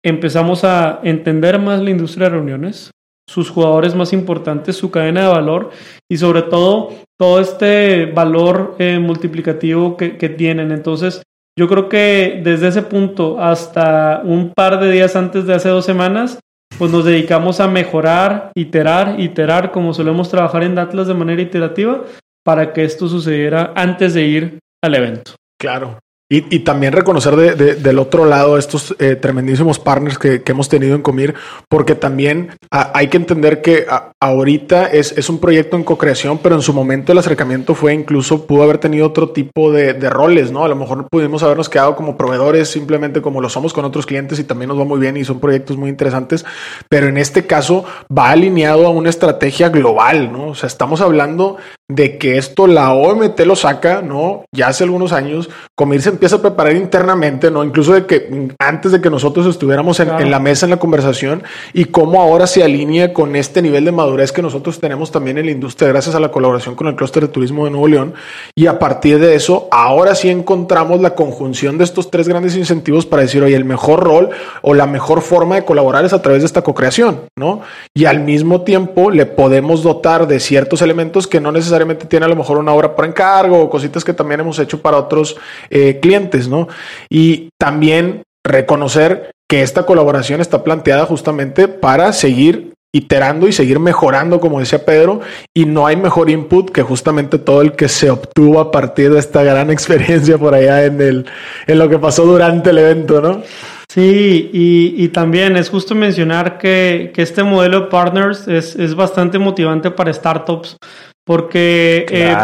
empezamos 0.03 0.65
a 0.65 0.99
entender 1.03 1.57
más 1.57 1.81
la 1.81 1.89
industria 1.89 2.27
de 2.27 2.35
reuniones, 2.35 2.91
sus 3.27 3.49
jugadores 3.49 3.95
más 3.95 4.13
importantes, 4.13 4.75
su 4.75 4.91
cadena 4.91 5.21
de 5.21 5.33
valor 5.33 5.71
y 6.09 6.17
sobre 6.17 6.43
todo 6.43 6.91
todo 7.19 7.39
este 7.39 8.05
valor 8.07 8.75
eh, 8.79 8.99
multiplicativo 8.99 9.95
que, 9.95 10.17
que, 10.17 10.29
tienen. 10.29 10.71
Entonces, 10.71 11.21
yo 11.57 11.67
creo 11.67 11.87
que 11.87 12.41
desde 12.43 12.67
ese 12.67 12.81
punto 12.81 13.39
hasta 13.39 14.21
un 14.25 14.51
par 14.53 14.79
de 14.79 14.91
días 14.91 15.15
antes 15.15 15.45
de 15.45 15.53
hace 15.53 15.69
dos 15.69 15.85
semanas, 15.85 16.39
pues 16.77 16.91
nos 16.91 17.05
dedicamos 17.05 17.59
a 17.59 17.67
mejorar, 17.67 18.51
iterar, 18.55 19.19
iterar, 19.19 19.71
como 19.71 19.93
solemos 19.93 20.29
trabajar 20.29 20.63
en 20.63 20.77
Atlas 20.77 21.07
de 21.07 21.13
manera 21.13 21.41
iterativa, 21.41 22.03
para 22.43 22.73
que 22.73 22.83
esto 22.83 23.07
sucediera 23.07 23.71
antes 23.75 24.13
de 24.13 24.23
ir 24.25 24.59
al 24.83 24.95
evento. 24.95 25.33
Claro. 25.59 25.99
Y, 26.35 26.59
también 26.61 26.93
reconocer 26.93 27.35
del 27.55 27.99
otro 27.99 28.25
lado 28.25 28.57
estos 28.57 28.95
eh, 28.97 29.15
tremendísimos 29.15 29.77
partners 29.77 30.17
que, 30.17 30.41
hemos 30.47 30.67
tenido 30.67 30.95
en 30.95 31.03
Comir, 31.03 31.35
porque 31.69 31.93
también 31.93 32.57
hay 32.71 33.07
que 33.09 33.17
entender 33.17 33.61
que 33.61 33.85
ahorita 34.19 34.87
es, 34.87 35.11
es, 35.15 35.29
un 35.29 35.37
proyecto 35.37 35.77
en 35.77 35.83
co-creación, 35.83 36.39
pero 36.39 36.55
en 36.55 36.63
su 36.63 36.73
momento 36.73 37.11
el 37.11 37.19
acercamiento 37.19 37.75
fue 37.75 37.93
incluso, 37.93 38.47
pudo 38.47 38.63
haber 38.63 38.79
tenido 38.79 39.05
otro 39.05 39.29
tipo 39.29 39.71
de, 39.71 39.93
roles, 40.09 40.51
¿no? 40.51 40.63
A 40.63 40.67
lo 40.67 40.75
mejor 40.75 41.07
pudimos 41.07 41.43
habernos 41.43 41.69
quedado 41.69 41.95
como 41.95 42.17
proveedores, 42.17 42.67
simplemente 42.67 43.21
como 43.21 43.39
lo 43.39 43.47
somos 43.47 43.71
con 43.71 43.85
otros 43.85 44.07
clientes 44.07 44.39
y 44.39 44.43
también 44.43 44.69
nos 44.69 44.79
va 44.79 44.85
muy 44.85 44.99
bien 44.99 45.15
y 45.17 45.23
son 45.23 45.39
proyectos 45.39 45.77
muy 45.77 45.91
interesantes, 45.91 46.45
pero 46.89 47.05
en 47.05 47.17
este 47.17 47.45
caso 47.45 47.85
va 48.11 48.31
alineado 48.31 48.87
a 48.87 48.89
una 48.89 49.11
estrategia 49.11 49.69
global, 49.69 50.31
¿no? 50.31 50.47
O 50.47 50.55
sea, 50.55 50.65
estamos 50.65 50.99
hablando 50.99 51.57
de 51.95 52.17
que 52.17 52.37
esto 52.37 52.67
la 52.67 52.93
OMT 52.93 53.39
lo 53.41 53.55
saca, 53.55 54.01
¿no? 54.01 54.45
Ya 54.51 54.67
hace 54.67 54.83
algunos 54.83 55.13
años, 55.13 55.49
Comir 55.75 56.01
se 56.01 56.09
empieza 56.09 56.37
a 56.37 56.41
preparar 56.41 56.75
internamente, 56.75 57.51
¿no? 57.51 57.63
Incluso 57.63 57.93
de 57.93 58.05
que 58.05 58.49
antes 58.59 58.91
de 58.91 59.01
que 59.01 59.09
nosotros 59.09 59.45
estuviéramos 59.47 59.99
en, 59.99 60.09
en, 60.09 60.31
la 60.31 60.39
mesa, 60.39 60.65
en 60.65 60.71
la 60.71 60.77
conversación, 60.77 61.43
y 61.73 61.85
cómo 61.85 62.21
ahora 62.21 62.47
se 62.47 62.63
alinea 62.63 63.13
con 63.13 63.35
este 63.35 63.61
nivel 63.61 63.85
de 63.85 63.91
madurez 63.91 64.31
que 64.31 64.41
nosotros 64.41 64.79
tenemos 64.79 65.11
también 65.11 65.37
en 65.37 65.45
la 65.45 65.51
industria 65.51 65.89
gracias 65.89 66.15
a 66.15 66.19
la 66.19 66.31
colaboración 66.31 66.75
con 66.75 66.87
el 66.87 66.95
clúster 66.95 67.23
de 67.23 67.29
turismo 67.29 67.65
de 67.65 67.71
Nuevo 67.71 67.87
León. 67.87 68.13
Y 68.55 68.67
a 68.67 68.79
partir 68.79 69.19
de 69.19 69.35
eso, 69.35 69.67
ahora 69.71 70.15
sí 70.15 70.29
encontramos 70.29 71.01
la 71.01 71.15
conjunción 71.15 71.77
de 71.77 71.83
estos 71.83 72.09
tres 72.09 72.27
grandes 72.27 72.55
incentivos 72.55 73.05
para 73.05 73.23
decir, 73.23 73.43
oye, 73.43 73.55
el 73.55 73.65
mejor 73.65 74.03
rol 74.03 74.29
o 74.61 74.73
la 74.73 74.87
mejor 74.87 75.21
forma 75.21 75.55
de 75.55 75.65
colaborar 75.65 76.05
es 76.05 76.13
a 76.13 76.21
través 76.21 76.41
de 76.41 76.47
esta 76.47 76.61
co-creación, 76.61 77.21
¿no? 77.35 77.61
Y 77.93 78.05
al 78.05 78.21
mismo 78.21 78.61
tiempo 78.61 79.11
le 79.11 79.25
podemos 79.25 79.83
dotar 79.83 80.27
de 80.27 80.39
ciertos 80.39 80.81
elementos 80.81 81.27
que 81.27 81.39
no 81.39 81.51
necesariamente 81.51 81.82
tiene 82.07 82.25
a 82.25 82.29
lo 82.29 82.35
mejor 82.35 82.57
una 82.57 82.73
obra 82.73 82.95
por 82.95 83.05
encargo 83.05 83.59
o 83.59 83.69
cositas 83.69 84.03
que 84.03 84.13
también 84.13 84.39
hemos 84.41 84.59
hecho 84.59 84.81
para 84.81 84.97
otros 84.97 85.37
eh, 85.69 85.99
clientes, 86.01 86.47
¿no? 86.47 86.67
Y 87.09 87.49
también 87.59 88.23
reconocer 88.45 89.31
que 89.49 89.61
esta 89.61 89.85
colaboración 89.85 90.41
está 90.41 90.63
planteada 90.63 91.05
justamente 91.05 91.67
para 91.67 92.11
seguir 92.13 92.73
iterando 92.95 93.47
y 93.47 93.51
seguir 93.51 93.79
mejorando, 93.79 94.39
como 94.39 94.59
decía 94.59 94.85
Pedro, 94.85 95.21
y 95.53 95.65
no 95.65 95.87
hay 95.87 95.95
mejor 95.95 96.29
input 96.29 96.69
que 96.69 96.83
justamente 96.83 97.39
todo 97.39 97.61
el 97.61 97.71
que 97.71 97.89
se 97.89 98.11
obtuvo 98.11 98.59
a 98.59 98.71
partir 98.71 99.11
de 99.11 99.19
esta 99.19 99.43
gran 99.43 99.71
experiencia 99.77 100.37
por 100.37 100.53
allá 100.53 100.85
en, 100.85 101.01
el, 101.01 101.25
en 101.65 101.79
lo 101.79 101.89
que 101.89 101.97
pasó 101.97 102.25
durante 102.25 102.69
el 102.69 102.77
evento, 102.77 103.19
¿no? 103.19 103.41
Sí, 103.89 104.49
y, 104.53 105.03
y 105.03 105.09
también 105.09 105.55
es 105.55 105.69
justo 105.69 105.93
mencionar 105.93 106.57
que, 106.57 107.11
que 107.13 107.21
este 107.21 107.43
modelo 107.43 107.81
de 107.81 107.87
partners 107.87 108.47
es, 108.47 108.75
es, 108.75 108.95
bastante 108.95 109.37
motivante 109.37 109.91
para 109.91 110.11
startups, 110.11 110.77
porque, 111.25 112.05
eh, 112.09 112.35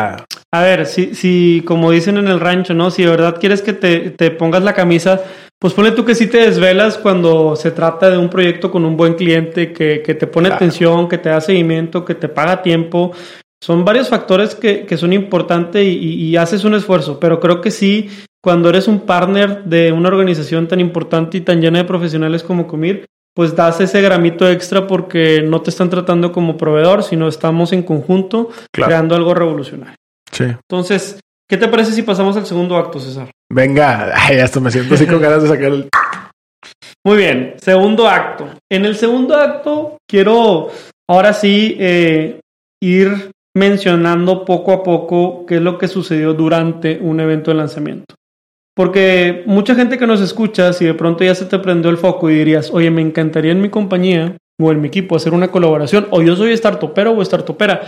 a 0.52 0.62
ver, 0.62 0.86
si, 0.86 1.14
si, 1.14 1.64
como 1.66 1.92
dicen 1.92 2.18
en 2.18 2.28
el 2.28 2.40
rancho, 2.40 2.74
¿no? 2.74 2.92
Si 2.92 3.04
de 3.04 3.10
verdad 3.10 3.38
quieres 3.40 3.62
que 3.62 3.74
te, 3.74 4.12
te 4.12 4.32
pongas 4.32 4.64
la 4.64 4.74
camisa, 4.74 5.22
pues 5.60 5.74
pone 5.74 5.92
tú 5.92 6.06
que 6.06 6.16
sí 6.16 6.28
te 6.28 6.38
desvelas 6.38 6.98
cuando 6.98 7.58
se 7.58 7.72
trata 7.72 8.10
de 8.10 8.18
un 8.18 8.30
proyecto 8.30 8.72
con 8.72 8.86
un 8.86 8.96
buen 8.96 9.16
cliente 9.16 9.74
que, 9.74 10.02
que 10.02 10.16
te 10.16 10.26
pone 10.26 10.48
atención, 10.48 11.10
que 11.10 11.18
te 11.18 11.30
da 11.30 11.42
seguimiento, 11.42 12.06
que 12.06 12.16
te 12.16 12.30
paga 12.30 12.62
tiempo. 12.62 13.12
Son 13.62 13.84
varios 13.84 14.08
factores 14.08 14.56
que, 14.56 14.86
que 14.86 14.96
son 14.96 15.12
importantes 15.12 15.84
y, 15.84 16.14
y, 16.14 16.38
haces 16.38 16.64
un 16.64 16.76
esfuerzo, 16.76 17.20
pero 17.20 17.42
creo 17.42 17.60
que 17.60 17.72
sí, 17.72 18.10
cuando 18.42 18.70
eres 18.70 18.88
un 18.88 19.02
partner 19.02 19.66
de 19.66 19.92
una 19.92 20.08
organización 20.08 20.70
tan 20.70 20.80
importante 20.80 21.38
y 21.38 21.42
tan 21.42 21.60
llena 21.60 21.80
de 21.80 21.84
profesionales 21.84 22.42
como 22.42 22.66
Comir, 22.66 23.06
pues 23.40 23.56
das 23.56 23.80
ese 23.80 24.02
gramito 24.02 24.50
extra 24.50 24.86
porque 24.86 25.42
no 25.42 25.62
te 25.62 25.70
están 25.70 25.90
tratando 25.90 26.34
como 26.34 26.58
proveedor, 26.58 27.04
sino 27.04 27.30
estamos 27.30 27.72
en 27.72 27.84
conjunto 27.84 28.50
claro. 28.70 28.90
creando 28.90 29.16
algo 29.16 29.34
revolucionario. 29.34 29.96
Sí. 30.30 30.44
Entonces, 30.44 31.22
¿qué 31.50 31.56
te 31.56 31.70
parece 31.70 31.94
si 31.94 32.02
pasamos 32.02 32.36
al 32.36 32.46
segundo 32.46 32.76
acto, 32.76 33.00
César? 33.00 33.32
Venga, 33.50 34.12
ay, 34.28 34.40
hasta 34.40 34.60
me 34.60 34.70
siento 34.70 34.96
así 34.96 35.08
con 35.08 35.22
ganas 35.22 35.42
de 35.42 35.48
sacar 35.48 35.72
el... 35.72 35.88
Muy 37.06 37.16
bien, 37.16 37.56
segundo 37.62 38.10
acto. 38.10 38.50
En 38.70 38.84
el 38.84 38.98
segundo 38.98 39.38
acto 39.38 39.96
quiero 40.06 40.68
ahora 41.10 41.32
sí 41.32 41.78
eh, 41.80 42.42
ir 42.84 43.32
mencionando 43.56 44.44
poco 44.44 44.74
a 44.74 44.84
poco 44.84 45.46
qué 45.46 45.56
es 45.56 45.62
lo 45.62 45.78
que 45.78 45.88
sucedió 45.88 46.34
durante 46.34 47.00
un 47.00 47.22
evento 47.22 47.52
de 47.52 47.56
lanzamiento. 47.56 48.16
Porque 48.80 49.44
mucha 49.46 49.76
gente 49.76 49.98
que 49.98 50.08
nos 50.08 50.22
escucha, 50.22 50.72
si 50.72 50.86
de 50.86 50.94
pronto 50.94 51.26
ya 51.26 51.36
se 51.36 51.44
te 51.44 51.60
prendió 51.60 51.92
el 51.92 51.98
foco 51.98 52.30
y 52.30 52.36
dirías, 52.36 52.72
oye, 52.72 52.90
me 52.90 53.02
encantaría 53.02 53.52
en 53.52 53.60
mi 53.60 53.68
compañía 53.68 54.38
o 54.58 54.72
en 54.72 54.80
mi 54.80 54.88
equipo 54.88 55.18
hacer 55.18 55.34
una 55.34 55.50
colaboración, 55.52 56.08
o 56.12 56.22
yo 56.22 56.38
soy 56.38 56.56
startupero 56.56 57.12
o 57.12 57.22
startupera, 57.22 57.82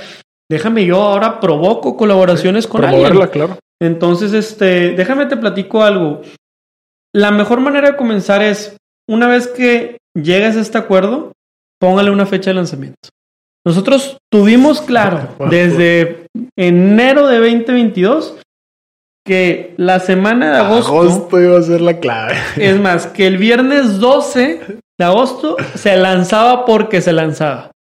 déjame 0.51 0.86
yo 0.86 1.01
ahora 1.01 1.39
provoco 1.39 1.95
colaboraciones 1.95 2.67
con 2.67 2.83
alguien. 2.83 3.25
claro. 3.29 3.57
Entonces, 3.81 4.33
este, 4.33 4.91
déjame 4.91 5.27
te 5.27 5.38
platico 5.38 5.81
algo. 5.81 6.24
La 7.15 7.31
mejor 7.31 7.62
manera 7.62 7.91
de 7.91 7.95
comenzar 7.95 8.43
es, 8.43 8.75
una 9.10 9.29
vez 9.29 9.48
que 9.48 9.95
llegues 10.13 10.57
a 10.57 10.60
este 10.60 10.77
acuerdo, 10.77 11.31
póngale 11.79 12.12
una 12.12 12.25
fecha 12.25 12.50
de 12.50 12.55
lanzamiento. 12.55 13.07
Nosotros 13.65 14.17
tuvimos 14.29 14.81
claro 14.81 15.29
desde 15.50 16.25
enero 16.57 17.27
de 17.27 17.38
2022 17.38 18.40
que 19.25 19.73
la 19.77 19.99
semana 19.99 20.51
de 20.51 20.57
agosto, 20.57 20.99
agosto 20.99 21.39
iba 21.39 21.57
a 21.57 21.61
ser 21.61 21.81
la 21.81 21.99
clave. 21.99 22.35
Es 22.57 22.79
más, 22.79 23.07
que 23.07 23.27
el 23.27 23.37
viernes 23.37 23.99
12 23.99 24.61
de 24.97 25.05
agosto 25.05 25.57
se 25.75 25.95
lanzaba 25.97 26.65
porque 26.65 27.01
se 27.01 27.13
lanzaba. 27.13 27.71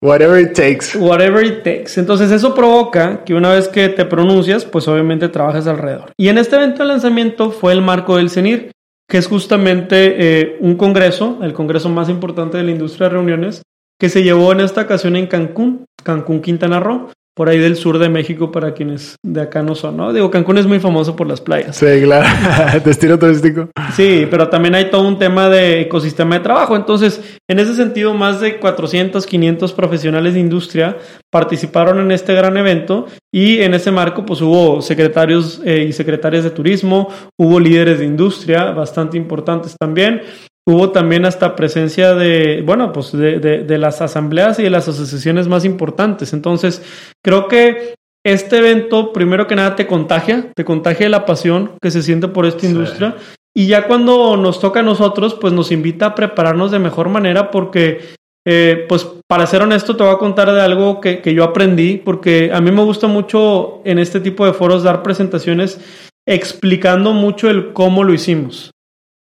Whatever 0.00 0.40
it 0.40 0.52
takes. 0.52 0.96
Whatever 0.96 1.44
it 1.44 1.64
takes. 1.64 1.98
Entonces 1.98 2.30
eso 2.30 2.54
provoca 2.54 3.24
que 3.24 3.34
una 3.34 3.52
vez 3.52 3.66
que 3.66 3.88
te 3.88 4.04
pronuncias, 4.04 4.64
pues 4.64 4.86
obviamente 4.86 5.28
trabajas 5.28 5.66
alrededor. 5.66 6.12
Y 6.16 6.28
en 6.28 6.38
este 6.38 6.56
evento 6.56 6.82
de 6.82 6.88
lanzamiento 6.88 7.50
fue 7.50 7.72
el 7.72 7.82
marco 7.82 8.16
del 8.16 8.30
CENIR, 8.30 8.70
que 9.08 9.18
es 9.18 9.26
justamente 9.26 10.14
eh, 10.18 10.56
un 10.60 10.76
congreso, 10.76 11.38
el 11.42 11.52
congreso 11.52 11.88
más 11.88 12.08
importante 12.08 12.58
de 12.58 12.64
la 12.64 12.70
industria 12.70 13.08
de 13.08 13.14
reuniones, 13.14 13.62
que 13.98 14.08
se 14.08 14.22
llevó 14.22 14.52
en 14.52 14.60
esta 14.60 14.82
ocasión 14.82 15.16
en 15.16 15.26
Cancún, 15.26 15.84
Cancún, 16.04 16.40
Quintana 16.40 16.78
Roo 16.78 17.10
por 17.38 17.48
ahí 17.48 17.58
del 17.60 17.76
sur 17.76 18.00
de 18.00 18.08
México 18.08 18.50
para 18.50 18.74
quienes 18.74 19.14
de 19.24 19.40
acá 19.40 19.62
no 19.62 19.76
son, 19.76 19.96
¿no? 19.96 20.12
Digo, 20.12 20.28
Cancún 20.28 20.58
es 20.58 20.66
muy 20.66 20.80
famoso 20.80 21.14
por 21.14 21.28
las 21.28 21.40
playas. 21.40 21.76
Sí, 21.76 21.86
claro, 22.02 22.26
destino 22.84 23.16
turístico. 23.16 23.68
Sí, 23.94 24.26
pero 24.28 24.48
también 24.48 24.74
hay 24.74 24.90
todo 24.90 25.06
un 25.06 25.20
tema 25.20 25.48
de 25.48 25.82
ecosistema 25.82 26.34
de 26.34 26.40
trabajo. 26.42 26.74
Entonces, 26.74 27.38
en 27.48 27.60
ese 27.60 27.76
sentido, 27.76 28.12
más 28.12 28.40
de 28.40 28.58
400, 28.58 29.24
500 29.24 29.72
profesionales 29.72 30.34
de 30.34 30.40
industria 30.40 30.96
participaron 31.30 32.00
en 32.00 32.10
este 32.10 32.34
gran 32.34 32.56
evento 32.56 33.06
y 33.32 33.60
en 33.60 33.72
ese 33.72 33.92
marco, 33.92 34.26
pues 34.26 34.40
hubo 34.40 34.82
secretarios 34.82 35.62
eh, 35.64 35.86
y 35.88 35.92
secretarias 35.92 36.42
de 36.42 36.50
turismo, 36.50 37.08
hubo 37.38 37.60
líderes 37.60 38.00
de 38.00 38.04
industria 38.04 38.72
bastante 38.72 39.16
importantes 39.16 39.76
también. 39.78 40.22
Hubo 40.68 40.90
también 40.90 41.24
hasta 41.24 41.56
presencia 41.56 42.14
de, 42.14 42.62
bueno, 42.62 42.92
pues 42.92 43.12
de, 43.12 43.38
de, 43.38 43.64
de, 43.64 43.78
las 43.78 44.02
asambleas 44.02 44.58
y 44.58 44.64
de 44.64 44.68
las 44.68 44.86
asociaciones 44.86 45.48
más 45.48 45.64
importantes. 45.64 46.34
Entonces, 46.34 46.82
creo 47.24 47.48
que 47.48 47.94
este 48.22 48.58
evento, 48.58 49.14
primero 49.14 49.46
que 49.46 49.56
nada, 49.56 49.76
te 49.76 49.86
contagia, 49.86 50.52
te 50.54 50.66
contagia 50.66 51.08
la 51.08 51.24
pasión 51.24 51.72
que 51.80 51.90
se 51.90 52.02
siente 52.02 52.28
por 52.28 52.44
esta 52.44 52.60
sí. 52.60 52.66
industria. 52.66 53.16
Y 53.56 53.66
ya 53.68 53.86
cuando 53.86 54.36
nos 54.36 54.60
toca 54.60 54.80
a 54.80 54.82
nosotros, 54.82 55.32
pues 55.40 55.54
nos 55.54 55.72
invita 55.72 56.04
a 56.04 56.14
prepararnos 56.14 56.70
de 56.70 56.78
mejor 56.78 57.08
manera 57.08 57.50
porque, 57.50 58.02
eh, 58.46 58.84
pues 58.90 59.08
para 59.26 59.46
ser 59.46 59.62
honesto, 59.62 59.96
te 59.96 60.04
voy 60.04 60.12
a 60.12 60.18
contar 60.18 60.52
de 60.52 60.60
algo 60.60 61.00
que, 61.00 61.22
que 61.22 61.32
yo 61.32 61.44
aprendí, 61.44 61.96
porque 61.96 62.50
a 62.52 62.60
mí 62.60 62.70
me 62.72 62.84
gusta 62.84 63.06
mucho 63.06 63.80
en 63.86 63.98
este 63.98 64.20
tipo 64.20 64.44
de 64.44 64.52
foros 64.52 64.82
dar 64.82 65.02
presentaciones 65.02 65.80
explicando 66.26 67.14
mucho 67.14 67.48
el 67.48 67.72
cómo 67.72 68.04
lo 68.04 68.12
hicimos. 68.12 68.70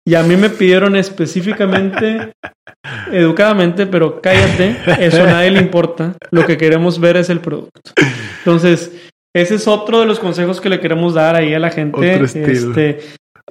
Y 0.08 0.16
a 0.16 0.24
mí 0.24 0.38
me 0.38 0.50
pidieron 0.50 0.96
específicamente, 0.96 2.32
educadamente, 3.12 3.86
pero 3.86 4.22
cállate, 4.22 4.78
eso 5.02 5.24
a 5.24 5.26
nadie 5.26 5.52
le 5.52 5.60
importa. 5.60 6.16
Lo 6.32 6.46
que 6.46 6.56
queremos 6.56 6.98
ver 6.98 7.18
es 7.18 7.30
el 7.30 7.42
producto. 7.42 7.82
Entonces, 8.38 8.94
ese 9.36 9.56
es 9.56 9.68
otro 9.68 10.00
de 10.00 10.06
los 10.06 10.20
consejos 10.20 10.62
que 10.62 10.70
le 10.70 10.80
queremos 10.80 11.14
dar 11.14 11.36
ahí 11.36 11.54
a 11.54 11.60
la 11.60 11.72
gente. 11.72 12.24
Este, 12.24 13.00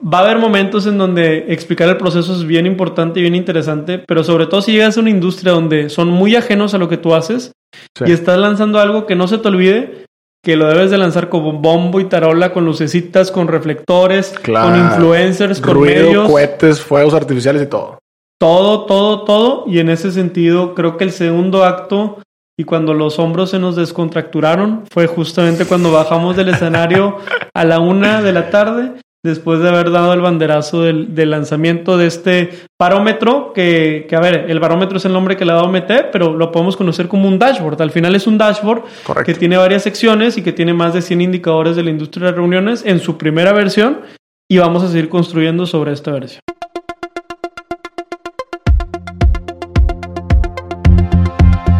va 0.03 0.21
a 0.21 0.23
haber 0.23 0.39
momentos 0.39 0.87
en 0.87 0.97
donde 0.97 1.53
explicar 1.53 1.91
el 1.91 1.99
proceso 1.99 2.35
es 2.35 2.47
bien 2.47 2.65
importante 2.65 3.21
y 3.21 3.23
bien 3.23 3.35
interesante, 3.35 3.99
pero 3.99 4.25
sobre 4.25 4.47
todo 4.47 4.63
si 4.63 4.73
llegas 4.73 4.97
a 4.97 5.01
una 5.01 5.11
industria 5.11 5.53
donde 5.53 5.91
son 5.91 6.09
muy 6.09 6.37
ajenos 6.37 6.73
a 6.73 6.79
lo 6.79 6.89
que 6.89 6.97
tú 6.97 7.15
haces 7.15 7.53
sí. 7.95 8.05
y 8.07 8.13
estás 8.13 8.39
lanzando 8.39 8.81
algo 8.81 9.05
que 9.05 9.15
no 9.15 9.29
se 9.29 9.37
te 9.37 9.49
olvide, 9.49 10.06
que 10.47 10.55
lo 10.55 10.69
debes 10.69 10.93
de 10.93 10.99
lanzar 10.99 11.29
como 11.29 11.55
bombo 11.55 11.99
y 11.99 12.05
tarola 12.05 12.53
con 12.53 12.65
lucecitas, 12.65 13.33
con 13.33 13.49
reflectores, 13.49 14.33
claro. 14.43 14.69
con 14.69 14.79
influencers, 14.79 15.61
con 15.61 15.75
Ruido, 15.75 16.05
medios. 16.05 16.31
cohetes, 16.31 16.81
fuegos 16.81 17.15
artificiales 17.15 17.65
y 17.65 17.67
todo. 17.67 17.99
Todo, 18.39 18.87
todo, 18.87 19.25
todo. 19.25 19.65
Y 19.67 19.81
en 19.81 19.89
ese 19.89 20.13
sentido, 20.13 20.77
creo 20.77 20.97
que 20.97 21.03
el 21.03 21.11
segundo 21.11 21.65
acto 21.65 22.21
y 22.57 22.63
cuando 22.63 22.95
los 22.95 23.19
hombros 23.19 23.51
se 23.51 23.59
nos 23.59 23.75
descontracturaron 23.75 24.85
fue 24.89 25.09
justamente 25.09 25.65
cuando 25.65 25.91
bajamos 25.91 26.37
del 26.37 26.51
escenario 26.51 27.17
a 27.53 27.65
la 27.65 27.81
una 27.81 28.23
de 28.23 28.33
la 28.33 28.49
tarde 28.49 28.93
después 29.27 29.61
de 29.61 29.69
haber 29.69 29.91
dado 29.91 30.15
el 30.15 30.23
banderazo 30.23 30.83
del, 30.83 31.15
del 31.15 31.31
lanzamiento 31.31 31.99
de 31.99 32.07
este 32.07 32.51
barómetro, 32.81 33.53
que, 33.53 34.07
que, 34.09 34.17
a 34.17 34.21
ver, 34.21 34.47
el 34.49 34.59
barómetro 34.61 34.97
es 34.97 35.05
el 35.05 35.13
nombre 35.13 35.37
que 35.37 35.45
le 35.45 35.53
ha 35.53 35.57
dado 35.57 35.69
MT, 35.69 36.11
pero 36.11 36.35
lo 36.35 36.51
podemos 36.53 36.77
conocer 36.77 37.09
como 37.09 37.29
un 37.29 37.39
dashboard. 37.39 37.83
Al 37.83 37.91
final 37.91 38.15
es 38.15 38.27
un 38.27 38.39
dashboard 38.39 38.83
Correcto. 39.05 39.33
que 39.33 39.39
tiene 39.39 39.57
varias 39.57 39.83
secciones 39.83 40.39
y 40.39 40.43
que 40.43 40.53
tiene 40.53 40.73
más 40.73 40.95
de 40.95 41.03
100 41.03 41.21
indicadores 41.21 41.77
de 41.77 41.83
la 41.83 41.91
industria 41.91 42.29
de 42.29 42.33
reuniones 42.33 42.85
en 42.87 43.01
su 43.01 43.19
primera 43.19 43.53
versión 43.53 44.01
y 44.49 44.59
vamos 44.59 44.83
a 44.83 44.89
seguir 44.89 45.09
construyendo 45.09 45.67
sobre 45.67 45.93
esta 45.93 46.13
versión. 46.13 46.41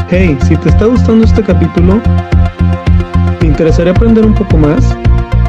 Hey, 0.09 0.39
si 0.47 0.57
te 0.57 0.69
está 0.69 0.87
gustando 0.87 1.25
este 1.25 1.43
capítulo, 1.43 2.01
¿te 3.41 3.47
interesaría 3.47 3.93
aprender 3.93 4.25
un 4.25 4.35
poco 4.35 4.57
más? 4.57 4.97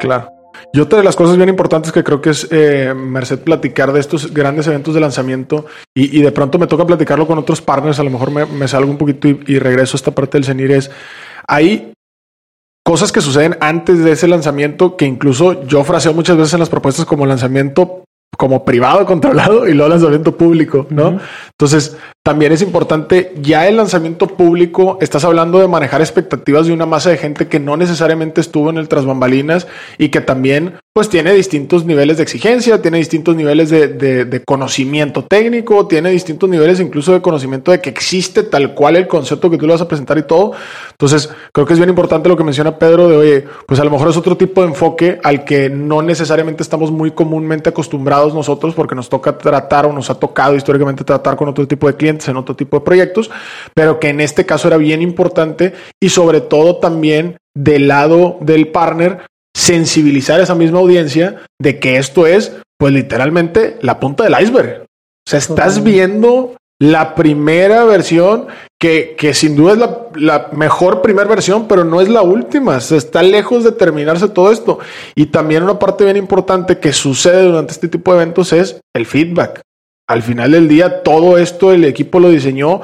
Claro. 0.00 0.32
Y 0.72 0.80
otra 0.80 0.98
de 0.98 1.04
las 1.04 1.16
cosas 1.16 1.36
bien 1.36 1.48
importantes 1.48 1.92
que 1.92 2.04
creo 2.04 2.20
que 2.20 2.30
es, 2.30 2.48
eh, 2.50 2.92
Merced, 2.94 3.40
platicar 3.40 3.92
de 3.92 4.00
estos 4.00 4.32
grandes 4.32 4.66
eventos 4.66 4.94
de 4.94 5.00
lanzamiento 5.00 5.66
y, 5.94 6.20
de 6.20 6.32
pronto 6.32 6.58
me 6.58 6.66
toca 6.66 6.86
platicarlo 6.86 7.26
con 7.26 7.38
otros 7.38 7.60
partners, 7.60 7.98
a 7.98 8.04
lo 8.04 8.10
mejor 8.10 8.30
me, 8.30 8.68
salgo 8.68 8.90
un 8.90 8.98
poquito 8.98 9.28
y, 9.28 9.58
regreso 9.58 9.96
a 9.96 9.98
esta 9.98 10.10
parte 10.10 10.38
del 10.38 10.44
CENIR, 10.44 10.72
es, 10.72 10.90
hay 11.46 11.92
cosas 12.84 13.12
que 13.12 13.20
suceden 13.20 13.56
antes 13.60 14.02
de 14.02 14.12
ese 14.12 14.28
lanzamiento 14.28 14.96
que 14.96 15.06
incluso 15.06 15.64
yo 15.66 15.84
fraseo 15.84 16.12
muchas 16.12 16.36
veces 16.36 16.54
en 16.54 16.60
las 16.60 16.68
propuestas 16.68 17.04
como 17.04 17.26
lanzamiento 17.26 18.04
como 18.36 18.64
privado 18.64 19.04
controlado 19.06 19.68
y 19.68 19.74
luego 19.74 19.90
lanzamiento 19.90 20.36
público, 20.36 20.86
¿no? 20.90 21.20
Entonces, 21.50 21.96
también 22.30 22.52
es 22.52 22.62
importante, 22.62 23.32
ya 23.42 23.66
el 23.66 23.76
lanzamiento 23.76 24.28
público, 24.28 24.98
estás 25.00 25.24
hablando 25.24 25.58
de 25.58 25.66
manejar 25.66 26.00
expectativas 26.00 26.64
de 26.64 26.72
una 26.72 26.86
masa 26.86 27.10
de 27.10 27.16
gente 27.16 27.48
que 27.48 27.58
no 27.58 27.76
necesariamente 27.76 28.40
estuvo 28.40 28.70
en 28.70 28.78
el 28.78 28.86
tras 28.86 29.04
bambalinas 29.04 29.66
y 29.98 30.10
que 30.10 30.20
también 30.20 30.74
pues 30.92 31.08
tiene 31.08 31.32
distintos 31.32 31.84
niveles 31.84 32.16
de 32.16 32.24
exigencia, 32.24 32.82
tiene 32.82 32.98
distintos 32.98 33.36
niveles 33.36 33.70
de, 33.70 34.42
conocimiento 34.44 35.24
técnico, 35.24 35.86
tiene 35.86 36.10
distintos 36.10 36.48
niveles 36.48 36.80
incluso 36.80 37.12
de 37.12 37.22
conocimiento 37.22 37.70
de 37.70 37.80
que 37.80 37.90
existe 37.90 38.42
tal 38.42 38.74
cual 38.74 38.96
el 38.96 39.06
concepto 39.06 39.48
que 39.50 39.56
tú 39.56 39.66
le 39.66 39.72
vas 39.72 39.82
a 39.82 39.88
presentar 39.88 40.18
y 40.18 40.24
todo. 40.24 40.52
Entonces, 40.90 41.30
creo 41.52 41.64
que 41.64 41.74
es 41.74 41.78
bien 41.78 41.90
importante 41.90 42.28
lo 42.28 42.36
que 42.36 42.42
menciona 42.42 42.76
Pedro 42.76 43.08
de, 43.08 43.16
oye, 43.16 43.44
pues 43.66 43.78
a 43.78 43.84
lo 43.84 43.90
mejor 43.90 44.08
es 44.08 44.16
otro 44.16 44.36
tipo 44.36 44.62
de 44.62 44.68
enfoque 44.68 45.20
al 45.22 45.44
que 45.44 45.70
no 45.70 46.02
necesariamente 46.02 46.62
estamos 46.62 46.90
muy 46.90 47.12
comúnmente 47.12 47.70
acostumbrados 47.70 48.34
nosotros 48.34 48.74
porque 48.74 48.96
nos 48.96 49.08
toca 49.08 49.38
tratar 49.38 49.86
o 49.86 49.92
nos 49.92 50.10
ha 50.10 50.16
tocado 50.16 50.56
históricamente 50.56 51.04
tratar 51.04 51.36
con 51.36 51.48
otro 51.48 51.68
tipo 51.68 51.86
de 51.86 51.94
clientes 51.94 52.19
en 52.28 52.36
otro 52.36 52.56
tipo 52.56 52.78
de 52.78 52.84
proyectos, 52.84 53.30
pero 53.74 54.00
que 54.00 54.08
en 54.08 54.20
este 54.20 54.46
caso 54.46 54.68
era 54.68 54.76
bien 54.76 55.02
importante 55.02 55.74
y 56.00 56.08
sobre 56.08 56.40
todo 56.40 56.76
también 56.76 57.36
del 57.54 57.88
lado 57.88 58.38
del 58.40 58.68
partner 58.68 59.26
sensibilizar 59.54 60.40
a 60.40 60.44
esa 60.44 60.54
misma 60.54 60.78
audiencia 60.78 61.42
de 61.60 61.78
que 61.78 61.96
esto 61.96 62.26
es, 62.26 62.56
pues 62.78 62.92
literalmente, 62.92 63.78
la 63.82 64.00
punta 64.00 64.24
del 64.24 64.40
iceberg. 64.40 64.82
O 64.82 65.30
sea, 65.30 65.38
estás 65.38 65.82
viendo 65.82 66.56
la 66.80 67.14
primera 67.14 67.84
versión 67.84 68.46
que, 68.80 69.14
que 69.18 69.34
sin 69.34 69.54
duda 69.54 69.72
es 69.72 69.78
la, 69.78 69.98
la, 70.14 70.48
mejor 70.52 71.02
primera 71.02 71.28
versión, 71.28 71.68
pero 71.68 71.84
no 71.84 72.00
es 72.00 72.08
la 72.08 72.22
última. 72.22 72.80
Se 72.80 72.96
está 72.96 73.22
lejos 73.22 73.64
de 73.64 73.72
terminarse 73.72 74.28
todo 74.28 74.50
esto. 74.50 74.78
Y 75.14 75.26
también 75.26 75.62
una 75.62 75.78
parte 75.78 76.04
bien 76.04 76.16
importante 76.16 76.78
que 76.78 76.94
sucede 76.94 77.42
durante 77.42 77.72
este 77.72 77.88
tipo 77.88 78.12
de 78.12 78.22
eventos 78.22 78.52
es 78.54 78.80
el 78.94 79.04
feedback. 79.04 79.60
Al 80.10 80.22
final 80.22 80.50
del 80.50 80.66
día, 80.66 81.04
todo 81.04 81.38
esto 81.38 81.72
el 81.72 81.84
equipo 81.84 82.18
lo 82.18 82.30
diseñó 82.30 82.80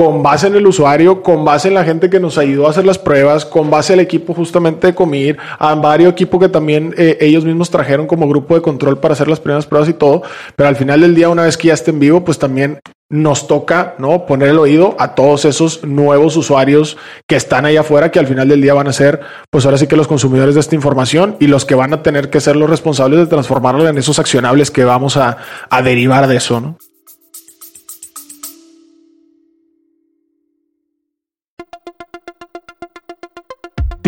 con 0.00 0.22
base 0.22 0.46
en 0.46 0.56
el 0.56 0.66
usuario, 0.66 1.22
con 1.22 1.44
base 1.44 1.68
en 1.68 1.74
la 1.74 1.84
gente 1.84 2.08
que 2.08 2.18
nos 2.18 2.38
ayudó 2.38 2.66
a 2.66 2.70
hacer 2.70 2.86
las 2.86 2.96
pruebas, 2.96 3.44
con 3.44 3.68
base 3.68 3.92
al 3.92 4.00
equipo 4.00 4.32
justamente 4.32 4.86
de 4.86 4.94
Comir, 4.94 5.36
a 5.58 5.74
varios 5.74 6.12
equipos 6.12 6.40
que 6.40 6.48
también 6.48 6.94
eh, 6.96 7.18
ellos 7.20 7.44
mismos 7.44 7.68
trajeron 7.68 8.06
como 8.06 8.26
grupo 8.26 8.54
de 8.54 8.62
control 8.62 8.98
para 8.98 9.12
hacer 9.12 9.28
las 9.28 9.40
primeras 9.40 9.66
pruebas 9.66 9.90
y 9.90 9.92
todo, 9.92 10.22
pero 10.56 10.70
al 10.70 10.76
final 10.76 11.02
del 11.02 11.14
día, 11.14 11.28
una 11.28 11.42
vez 11.42 11.58
que 11.58 11.68
ya 11.68 11.74
esté 11.74 11.90
en 11.90 12.00
vivo, 12.00 12.24
pues 12.24 12.38
también 12.38 12.80
nos 13.10 13.46
toca 13.46 13.94
¿no? 13.98 14.24
poner 14.24 14.48
el 14.48 14.58
oído 14.58 14.96
a 14.98 15.14
todos 15.14 15.44
esos 15.44 15.84
nuevos 15.84 16.34
usuarios 16.34 16.96
que 17.26 17.36
están 17.36 17.66
ahí 17.66 17.76
afuera, 17.76 18.10
que 18.10 18.20
al 18.20 18.26
final 18.26 18.48
del 18.48 18.62
día 18.62 18.72
van 18.72 18.88
a 18.88 18.94
ser, 18.94 19.20
pues 19.50 19.66
ahora 19.66 19.76
sí 19.76 19.86
que 19.86 19.96
los 19.96 20.08
consumidores 20.08 20.54
de 20.54 20.62
esta 20.62 20.74
información 20.74 21.36
y 21.40 21.46
los 21.46 21.66
que 21.66 21.74
van 21.74 21.92
a 21.92 22.02
tener 22.02 22.30
que 22.30 22.40
ser 22.40 22.56
los 22.56 22.70
responsables 22.70 23.20
de 23.20 23.26
transformarlo 23.26 23.86
en 23.86 23.98
esos 23.98 24.18
accionables 24.18 24.70
que 24.70 24.82
vamos 24.82 25.18
a, 25.18 25.36
a 25.68 25.82
derivar 25.82 26.26
de 26.26 26.36
eso. 26.36 26.58
¿no? 26.58 26.78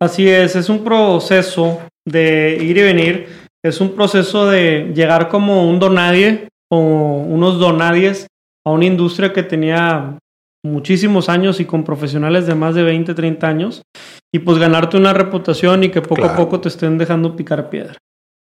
Así 0.00 0.28
es, 0.28 0.54
es 0.54 0.68
un 0.68 0.84
proceso 0.84 1.80
de 2.06 2.58
ir 2.60 2.76
y 2.76 2.82
venir, 2.82 3.28
es 3.64 3.80
un 3.80 3.94
proceso 3.94 4.46
de 4.46 4.92
llegar 4.94 5.28
como 5.28 5.68
un 5.68 5.78
donadie 5.78 6.48
o 6.70 6.78
unos 6.78 7.58
donadies 7.58 8.26
a 8.64 8.70
una 8.70 8.84
industria 8.84 9.32
que 9.32 9.42
tenía 9.42 10.18
muchísimos 10.64 11.28
años 11.28 11.60
y 11.60 11.64
con 11.64 11.84
profesionales 11.84 12.46
de 12.46 12.54
más 12.54 12.74
de 12.74 12.82
20, 12.82 13.14
30 13.14 13.46
años 13.48 13.82
y 14.32 14.40
pues 14.40 14.58
ganarte 14.58 14.96
una 14.96 15.12
reputación 15.12 15.84
y 15.84 15.90
que 15.90 16.02
poco 16.02 16.24
a 16.24 16.36
poco 16.36 16.60
te 16.60 16.68
estén 16.68 16.98
dejando 16.98 17.34
picar 17.34 17.70
piedra. 17.70 17.96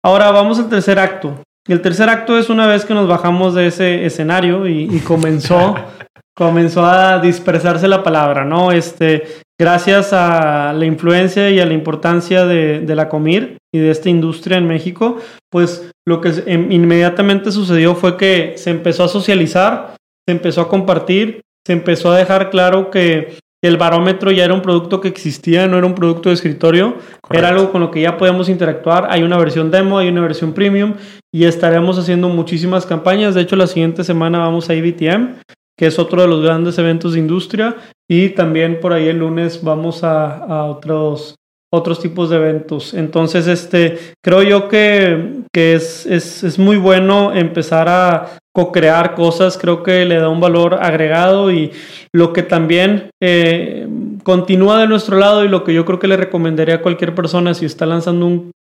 Ahora 0.05 0.31
vamos 0.31 0.59
al 0.59 0.69
tercer 0.69 0.99
acto. 0.99 1.43
El 1.67 1.83
tercer 1.83 2.09
acto 2.09 2.39
es 2.39 2.49
una 2.49 2.67
vez 2.67 2.85
que 2.85 2.95
nos 2.95 3.07
bajamos 3.07 3.55
de 3.55 3.67
ese 3.67 4.07
escenario 4.07 4.67
y, 4.67 4.85
y 4.85 5.01
comenzó 5.01 5.75
comenzó 6.39 6.87
a 6.87 7.19
dispersarse 7.19 7.89
la 7.89 8.05
palabra, 8.05 8.45
¿no? 8.45 8.71
Este, 8.71 9.25
gracias 9.59 10.13
a 10.13 10.73
la 10.73 10.87
influencia 10.87 11.51
y 11.51 11.61
a 11.61 11.67
la 11.67 11.75
importancia 11.75 12.47
de, 12.47 12.95
la 12.95 13.09
Comir 13.09 13.59
y 13.75 13.79
de 13.79 13.91
esta 13.91 14.09
industria 14.09 14.57
en 14.57 14.67
México, 14.67 15.19
pues 15.51 15.91
lo 16.07 16.21
que 16.21 16.31
inmediatamente 16.47 17.51
sucedió 17.53 17.95
fue 17.95 18.17
que 18.17 18.55
se 18.57 18.71
empezó 18.71 19.05
a 19.05 19.09
socializar, 19.09 19.97
se 20.27 20.33
empezó 20.33 20.61
a 20.61 20.69
compartir, 20.69 21.41
se 21.67 21.73
empezó 21.73 22.13
a 22.13 22.19
dejar 22.19 22.51
claro 22.51 22.91
que 22.91 23.37
el 23.63 23.77
barómetro 23.77 24.31
ya 24.31 24.45
era 24.45 24.55
un 24.55 24.63
producto 24.63 25.01
que 25.01 25.09
existía, 25.09 25.67
no 25.67 25.77
era 25.77 25.87
un 25.87 25.97
producto 25.97 26.29
de 26.29 26.37
escritorio, 26.37 26.97
era 27.31 27.49
algo 27.49 27.73
con 27.73 27.81
lo 27.81 27.91
que 27.91 28.01
ya 28.01 28.17
podemos 28.17 28.49
interactuar. 28.49 29.09
Hay 29.11 29.25
una 29.25 29.37
versión 29.37 29.73
demo, 29.73 29.99
hay 29.99 30.09
una 30.09 30.21
versión 30.21 30.53
premium 30.53 30.95
y 31.35 31.45
estaremos 31.45 31.99
haciendo 31.99 32.29
muchísimas 32.29 32.87
campañas. 32.87 33.35
De 33.35 33.41
hecho, 33.41 33.57
la 33.57 33.67
siguiente 33.67 34.05
semana 34.05 34.39
vamos 34.39 34.71
a 34.71 34.75
IBTM 34.77 35.41
que 35.79 35.87
es 35.87 35.99
otro 35.99 36.21
de 36.21 36.29
los 36.29 36.43
grandes 36.43 36.77
eventos 36.79 37.13
de 37.15 37.21
industria. 37.21 37.77
Y 38.11 38.31
también 38.31 38.81
por 38.81 38.93
ahí 38.93 39.09
el 39.09 39.19
lunes 39.19 39.63
vamos 39.63 40.03
a, 40.03 40.65
otros, 40.65 41.35
otros 41.71 42.01
tipos 42.01 42.31
de 42.31 42.37
eventos. 42.37 42.95
Entonces, 42.95 43.47
este, 43.47 43.99
creo 44.25 44.43
yo 44.43 44.69
que, 44.69 45.43
que 45.53 45.75
es, 45.75 46.07
es, 46.07 46.43
es, 46.43 46.59
muy 46.59 46.79
bueno 46.79 47.35
empezar 47.35 47.89
a 47.89 48.39
co-crear 48.55 49.15
cosas. 49.15 49.59
Creo 49.59 49.83
que 49.83 50.07
le 50.07 50.17
da 50.17 50.31
un 50.31 50.41
valor 50.41 50.79
agregado 50.81 51.53
y 51.53 51.71
lo 52.15 52.33
que 52.33 52.43
también 52.43 53.11
eh, 53.23 53.87
continúa 54.23 54.81
de 54.81 54.89
nuestro 54.89 55.19
lado 55.19 55.45
y 55.45 55.49
lo 55.49 55.63
que 55.63 55.75
yo 55.75 55.85
creo 55.85 55.99
que 55.99 56.09
le 56.09 56.17
recomendaría 56.17 56.77
a 56.77 56.83
cualquier 56.83 57.15
persona 57.15 57.53
si 57.53 57.67
está 57.67 57.85
lanzando 57.85 58.27
un, 58.27 58.53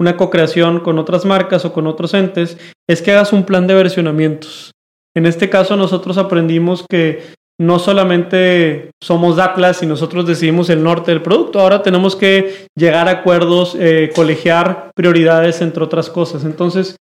una 0.00 0.16
co-creación 0.16 0.80
con 0.80 0.98
otras 0.98 1.24
marcas 1.24 1.64
o 1.64 1.72
con 1.72 1.86
otros 1.86 2.14
entes, 2.14 2.58
es 2.88 3.02
que 3.02 3.12
hagas 3.12 3.32
un 3.32 3.44
plan 3.44 3.66
de 3.66 3.74
versionamientos. 3.74 4.72
En 5.14 5.26
este 5.26 5.48
caso 5.48 5.76
nosotros 5.76 6.18
aprendimos 6.18 6.84
que 6.88 7.22
no 7.60 7.78
solamente 7.78 8.90
somos 9.02 9.38
Atlas 9.38 9.82
y 9.82 9.86
nosotros 9.86 10.26
decidimos 10.26 10.70
el 10.70 10.82
norte 10.82 11.12
del 11.12 11.22
producto, 11.22 11.60
ahora 11.60 11.82
tenemos 11.82 12.16
que 12.16 12.66
llegar 12.76 13.08
a 13.08 13.12
acuerdos, 13.12 13.76
eh, 13.78 14.10
colegiar 14.14 14.90
prioridades, 14.96 15.60
entre 15.60 15.84
otras 15.84 16.10
cosas. 16.10 16.44
Entonces, 16.44 16.96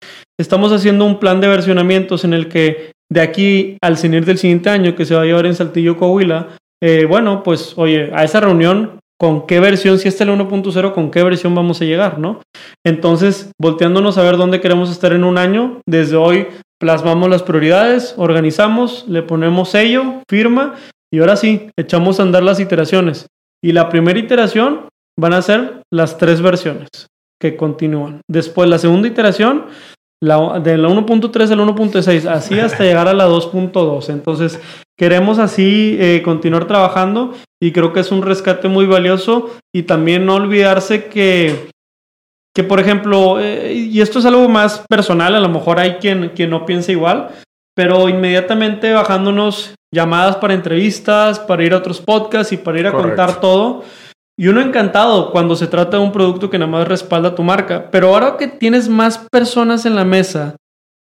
estamos 0.41 0.73
haciendo 0.73 1.05
un 1.05 1.19
plan 1.19 1.41
de 1.41 1.49
versionamientos 1.49 2.25
en 2.25 2.33
el 2.33 2.49
que 2.49 2.93
de 3.11 3.21
aquí 3.21 3.77
al 3.83 3.99
CENIR 3.99 4.25
del 4.25 4.39
siguiente 4.39 4.71
año, 4.71 4.95
que 4.95 5.05
se 5.05 5.15
va 5.15 5.23
a 5.23 5.25
llevar 5.25 5.47
en 5.47 5.55
Saltillo, 5.55 5.97
Coahuila, 5.97 6.49
eh, 6.83 7.07
bueno, 7.07 7.43
pues 7.43 7.75
oye, 7.77 8.11
a 8.15 8.25
esa 8.25 8.41
reunión, 8.41 9.01
¿con 9.19 9.47
qué 9.47 9.61
versión, 9.61 9.99
si 9.99 10.09
este 10.09 10.25
es 10.25 10.29
el 10.29 10.35
1.0, 10.35 10.93
con 10.93 11.11
qué 11.11 11.23
versión 11.23 11.55
vamos 11.55 11.81
a 11.81 11.85
llegar, 11.85 12.19
¿no? 12.19 12.41
Entonces, 12.87 13.51
volteándonos 13.61 14.17
a 14.17 14.23
ver 14.23 14.37
dónde 14.37 14.61
queremos 14.61 14.91
estar 14.91 15.13
en 15.13 15.25
un 15.25 15.39
año, 15.39 15.81
desde 15.87 16.17
hoy 16.17 16.47
plasmamos 16.79 17.29
las 17.29 17.43
prioridades, 17.43 18.15
organizamos, 18.17 19.05
le 19.09 19.23
ponemos 19.23 19.71
sello, 19.71 20.23
firma 20.29 20.77
y 21.13 21.21
ahora 21.21 21.37
sí, 21.37 21.71
echamos 21.77 22.21
a 22.21 22.23
andar 22.23 22.43
las 22.43 22.61
iteraciones. 22.61 23.27
Y 23.63 23.73
la 23.73 23.89
primera 23.89 24.19
iteración 24.19 24.89
van 25.19 25.33
a 25.33 25.43
ser 25.43 25.83
las 25.93 26.19
tres 26.19 26.41
versiones 26.41 26.89
que 27.41 27.57
continúan. 27.57 28.21
Después 28.29 28.69
la 28.69 28.79
segunda 28.79 29.09
iteración, 29.09 29.67
la, 30.23 30.61
de 30.61 30.77
la 30.77 30.89
1.3 30.89 31.51
al 31.51 31.61
1.6, 31.61 32.27
así 32.27 32.61
hasta 32.61 32.85
llegar 32.85 33.09
a 33.09 33.15
la 33.15 33.29
2.2. 33.29 34.11
Entonces, 34.11 34.61
queremos 34.97 35.39
así 35.39 35.97
eh, 35.99 36.23
continuar 36.25 36.67
trabajando 36.67 37.35
y 37.61 37.73
creo 37.73 37.93
que 37.93 38.01
es 38.01 38.13
un 38.13 38.23
rescate 38.23 38.69
muy 38.69 38.87
valioso 38.87 39.51
y 39.75 39.85
también 39.85 40.27
no 40.27 40.35
olvidarse 40.35 41.07
que, 41.07 41.71
que 42.59 42.65
por 42.65 42.81
ejemplo, 42.81 43.39
eh, 43.39 43.73
y 43.73 44.01
esto 44.01 44.19
es 44.19 44.27
algo 44.27 44.49
más 44.49 44.83
personal, 44.89 45.37
a 45.37 45.39
lo 45.39 45.49
mejor 45.49 45.79
hay 45.79 45.93
quien, 45.99 46.31
quien 46.31 46.51
no 46.51 46.67
piensa 46.67 46.91
igual, 46.91 47.29
pero 47.77 48.09
inmediatamente 48.09 48.93
bajándonos 48.93 49.77
llamadas 49.95 50.35
para 50.39 50.55
entrevistas, 50.55 51.39
para 51.39 51.63
ir 51.63 51.73
a 51.73 51.77
otros 51.77 52.01
podcasts 52.01 52.53
y 52.53 52.57
para 52.57 52.81
ir 52.81 52.89
a 52.89 52.93
contar 52.93 53.41
todo. 53.41 53.85
Y 54.37 54.49
uno 54.49 54.61
encantado 54.61 55.31
cuando 55.31 55.55
se 55.55 55.69
trata 55.69 55.99
de 55.99 56.03
un 56.03 56.11
producto 56.11 56.51
que 56.51 56.59
nada 56.59 56.69
más 56.69 56.89
respalda 56.89 57.37
tu 57.37 57.45
marca. 57.45 57.93
Pero 57.93 58.09
ahora 58.09 58.37
que 58.37 58.49
tienes 58.49 58.89
más 58.89 59.19
personas 59.31 59.87
en 59.87 59.95
la 59.95 60.05
mesa, 60.05 60.57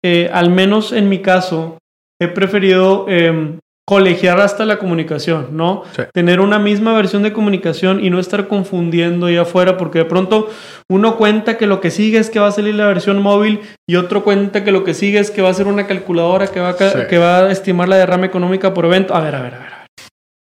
eh, 0.03 0.29
al 0.33 0.49
menos 0.49 0.91
en 0.91 1.07
mi 1.07 1.21
caso, 1.21 1.77
he 2.19 2.27
preferido 2.27 3.05
em, 3.07 3.57
colegiar 3.88 4.41
hasta 4.41 4.65
la 4.65 4.80
comunicación, 4.80 5.47
¿no? 5.52 5.84
Tener 6.13 6.41
una 6.41 6.60
misma 6.60 6.93
versión 6.93 7.23
de 7.23 7.32
comunicación 7.32 8.04
y 8.04 8.10
no 8.10 8.19
estar 8.19 8.50
confundiendo 8.50 9.28
ahí 9.28 9.38
afuera, 9.38 9.78
porque 9.78 10.00
de 10.00 10.06
pronto 10.06 10.50
uno 10.89 11.15
cuenta 11.15 11.58
que 11.58 11.67
lo 11.67 11.80
que 11.80 11.89
sigue 11.89 12.17
es 12.17 12.30
que 12.30 12.39
va 12.39 12.47
a 12.47 12.52
salir 12.52 12.76
la 12.76 12.88
versión 12.88 13.21
móvil 13.21 13.62
y 13.88 13.95
otro 13.95 14.26
cuenta 14.26 14.65
que 14.65 14.73
lo 14.73 14.84
que 14.84 14.93
sigue 14.93 15.19
es 15.19 15.32
que 15.32 15.41
va 15.41 15.50
a 15.50 15.54
ser 15.54 15.67
una 15.67 15.88
calculadora 15.88 16.47
que 16.47 16.60
va 16.60 16.71
a, 16.71 17.08
que 17.08 17.17
va 17.17 17.39
a 17.39 17.52
estimar 17.52 17.88
la 17.88 17.95
derrama 17.95 18.26
económica 18.26 18.73
por 18.73 18.84
evento. 18.84 19.15
A 19.15 19.21
ver, 19.21 19.36
a 19.36 19.41
ver, 19.41 19.54
a 19.56 19.60
ver. 19.60 19.78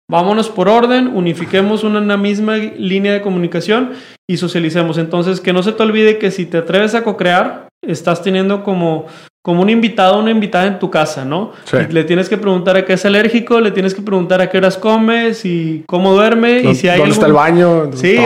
Vámonos 0.09 0.49
por 0.49 0.69
orden, 0.69 1.07
unifiquemos 1.07 1.83
una, 1.83 2.17
misma 2.17 2.55
línea 2.55 3.11
de 3.11 3.21
comunicación 3.21 3.91
y 4.27 4.37
socialicemos. 4.37 4.97
Entonces, 4.97 5.41
que 5.41 5.53
no 5.53 5.61
se 5.61 5.73
te 5.73 5.83
olvide 5.83 6.17
que 6.17 6.31
si 6.31 6.45
te 6.45 6.57
atreves 6.57 6.95
a 6.95 7.03
co-crear, 7.03 7.67
estás 7.85 8.23
teniendo 8.23 8.63
como 8.63 9.07
como 9.47 9.61
un 9.61 9.69
invitado 9.69 10.17
o 10.17 10.19
una 10.19 10.31
invitada 10.31 10.67
en 10.67 10.77
tu 10.77 10.91
casa, 10.91 11.23
¿no? 11.23 11.53
le 11.71 12.03
tienes 12.03 12.27
que 12.27 12.35
preguntar 12.35 12.75
a 12.75 12.83
qué 12.83 12.91
es 12.91 13.05
alérgico, 13.05 13.61
le 13.61 13.71
tienes 13.71 13.93
que 13.93 14.01
preguntar 14.01 14.41
a 14.41 14.49
qué 14.49 14.57
horas 14.57 14.77
comes 14.77 15.45
y 15.45 15.85
cómo 15.87 16.11
duerme 16.13 16.63
y 16.63 16.75
si 16.75 16.89
hay 16.89 16.99
¿Dónde 16.99 17.13
está 17.13 17.27
el 17.27 17.31
baño? 17.31 17.89
Sí, 17.93 18.17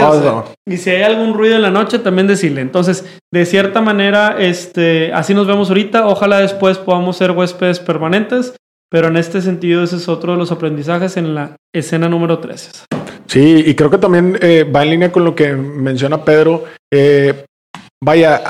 y 0.67 0.77
si 0.77 0.89
hay 0.89 1.03
algún 1.03 1.35
ruido 1.35 1.57
en 1.57 1.61
la 1.61 1.69
noche 1.69 1.99
también 1.99 2.25
decirle. 2.25 2.61
Entonces, 2.61 3.05
de 3.31 3.45
cierta 3.45 3.81
manera, 3.81 4.37
este, 4.39 5.13
así 5.13 5.35
nos 5.35 5.45
vemos 5.45 5.69
ahorita. 5.69 6.07
Ojalá 6.07 6.39
después 6.39 6.79
podamos 6.79 7.17
ser 7.17 7.29
huéspedes 7.29 7.79
permanentes, 7.79 8.55
pero 8.89 9.09
en 9.09 9.17
este 9.17 9.43
sentido 9.43 9.83
ese 9.83 9.97
es 9.97 10.09
otro 10.09 10.31
de 10.31 10.39
los 10.39 10.51
aprendizajes 10.51 11.17
en 11.17 11.35
la 11.35 11.55
escena 11.71 12.09
número 12.09 12.39
13. 12.39 12.87
Sí, 13.27 13.63
y 13.63 13.75
creo 13.75 13.91
que 13.91 13.99
también 13.99 14.39
eh, 14.41 14.63
va 14.63 14.81
en 14.81 14.89
línea 14.89 15.11
con 15.11 15.23
lo 15.23 15.35
que 15.35 15.53
menciona 15.53 16.25
Pedro. 16.25 16.63
Eh, 16.91 17.45
vaya, 18.03 18.41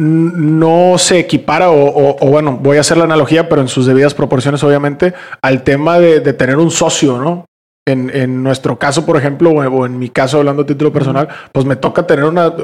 no 0.00 0.96
se 0.96 1.18
equipara 1.18 1.70
o, 1.70 2.16
bueno, 2.26 2.58
voy 2.60 2.78
a 2.78 2.80
hacer 2.80 2.96
la 2.96 3.04
analogía, 3.04 3.48
pero 3.48 3.60
en 3.60 3.68
sus 3.68 3.84
debidas 3.84 4.14
proporciones, 4.14 4.64
obviamente, 4.64 5.12
al 5.42 5.62
tema 5.62 5.98
de, 5.98 6.20
tener 6.32 6.56
un 6.56 6.70
socio, 6.70 7.18
¿no? 7.18 7.44
En, 7.86 8.42
nuestro 8.42 8.78
caso, 8.78 9.04
por 9.04 9.16
ejemplo, 9.16 9.50
o 9.50 9.84
en 9.84 9.98
mi 9.98 10.08
caso, 10.08 10.38
hablando 10.38 10.62
a 10.62 10.66
título 10.66 10.92
personal, 10.92 11.28
pues 11.52 11.66
me 11.66 11.76
toca 11.76 12.06
tener 12.06 12.24
una, 12.24 12.54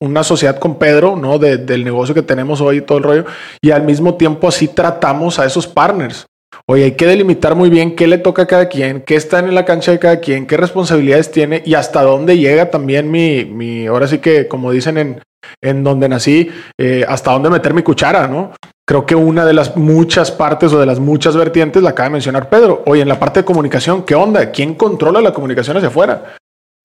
una 0.00 0.24
sociedad 0.24 0.58
con 0.58 0.78
Pedro, 0.78 1.16
¿no? 1.16 1.38
del 1.38 1.84
negocio 1.84 2.14
que 2.14 2.22
tenemos 2.22 2.60
hoy 2.60 2.78
y 2.78 2.80
todo 2.80 2.98
el 2.98 3.04
rollo, 3.04 3.24
y 3.62 3.70
al 3.70 3.84
mismo 3.84 4.14
tiempo 4.14 4.48
así 4.48 4.66
tratamos 4.68 5.38
a 5.38 5.44
esos 5.44 5.66
partners. 5.66 6.26
Oye, 6.66 6.84
hay 6.84 6.92
que 6.92 7.06
delimitar 7.06 7.54
muy 7.54 7.70
bien 7.70 7.96
qué 7.96 8.06
le 8.06 8.18
toca 8.18 8.42
a 8.42 8.46
cada 8.46 8.68
quien, 8.68 9.02
qué 9.02 9.16
está 9.16 9.40
en 9.40 9.54
la 9.54 9.64
cancha 9.64 9.92
de 9.92 9.98
cada 9.98 10.20
quien, 10.20 10.46
qué 10.46 10.56
responsabilidades 10.56 11.30
tiene 11.30 11.62
y 11.64 11.74
hasta 11.74 12.02
dónde 12.02 12.38
llega 12.38 12.70
también 12.70 13.10
mi, 13.10 13.44
mi 13.44 13.86
ahora 13.86 14.06
sí 14.06 14.18
que 14.18 14.46
como 14.46 14.70
dicen 14.70 14.98
en, 14.98 15.22
en 15.62 15.84
donde 15.84 16.08
nací, 16.08 16.50
eh, 16.78 17.04
hasta 17.08 17.32
dónde 17.32 17.50
meter 17.50 17.74
mi 17.74 17.82
cuchara, 17.82 18.28
¿no? 18.28 18.52
Creo 18.86 19.06
que 19.06 19.14
una 19.14 19.44
de 19.44 19.52
las 19.52 19.76
muchas 19.76 20.32
partes 20.32 20.72
o 20.72 20.80
de 20.80 20.86
las 20.86 20.98
muchas 20.98 21.36
vertientes 21.36 21.82
la 21.82 21.90
acaba 21.90 22.08
de 22.08 22.14
mencionar 22.14 22.48
Pedro. 22.48 22.82
Oye, 22.86 23.02
en 23.02 23.08
la 23.08 23.20
parte 23.20 23.40
de 23.40 23.44
comunicación, 23.44 24.02
¿qué 24.02 24.16
onda? 24.16 24.50
¿Quién 24.50 24.74
controla 24.74 25.20
la 25.20 25.32
comunicación 25.32 25.76
hacia 25.76 25.88
afuera? 25.88 26.36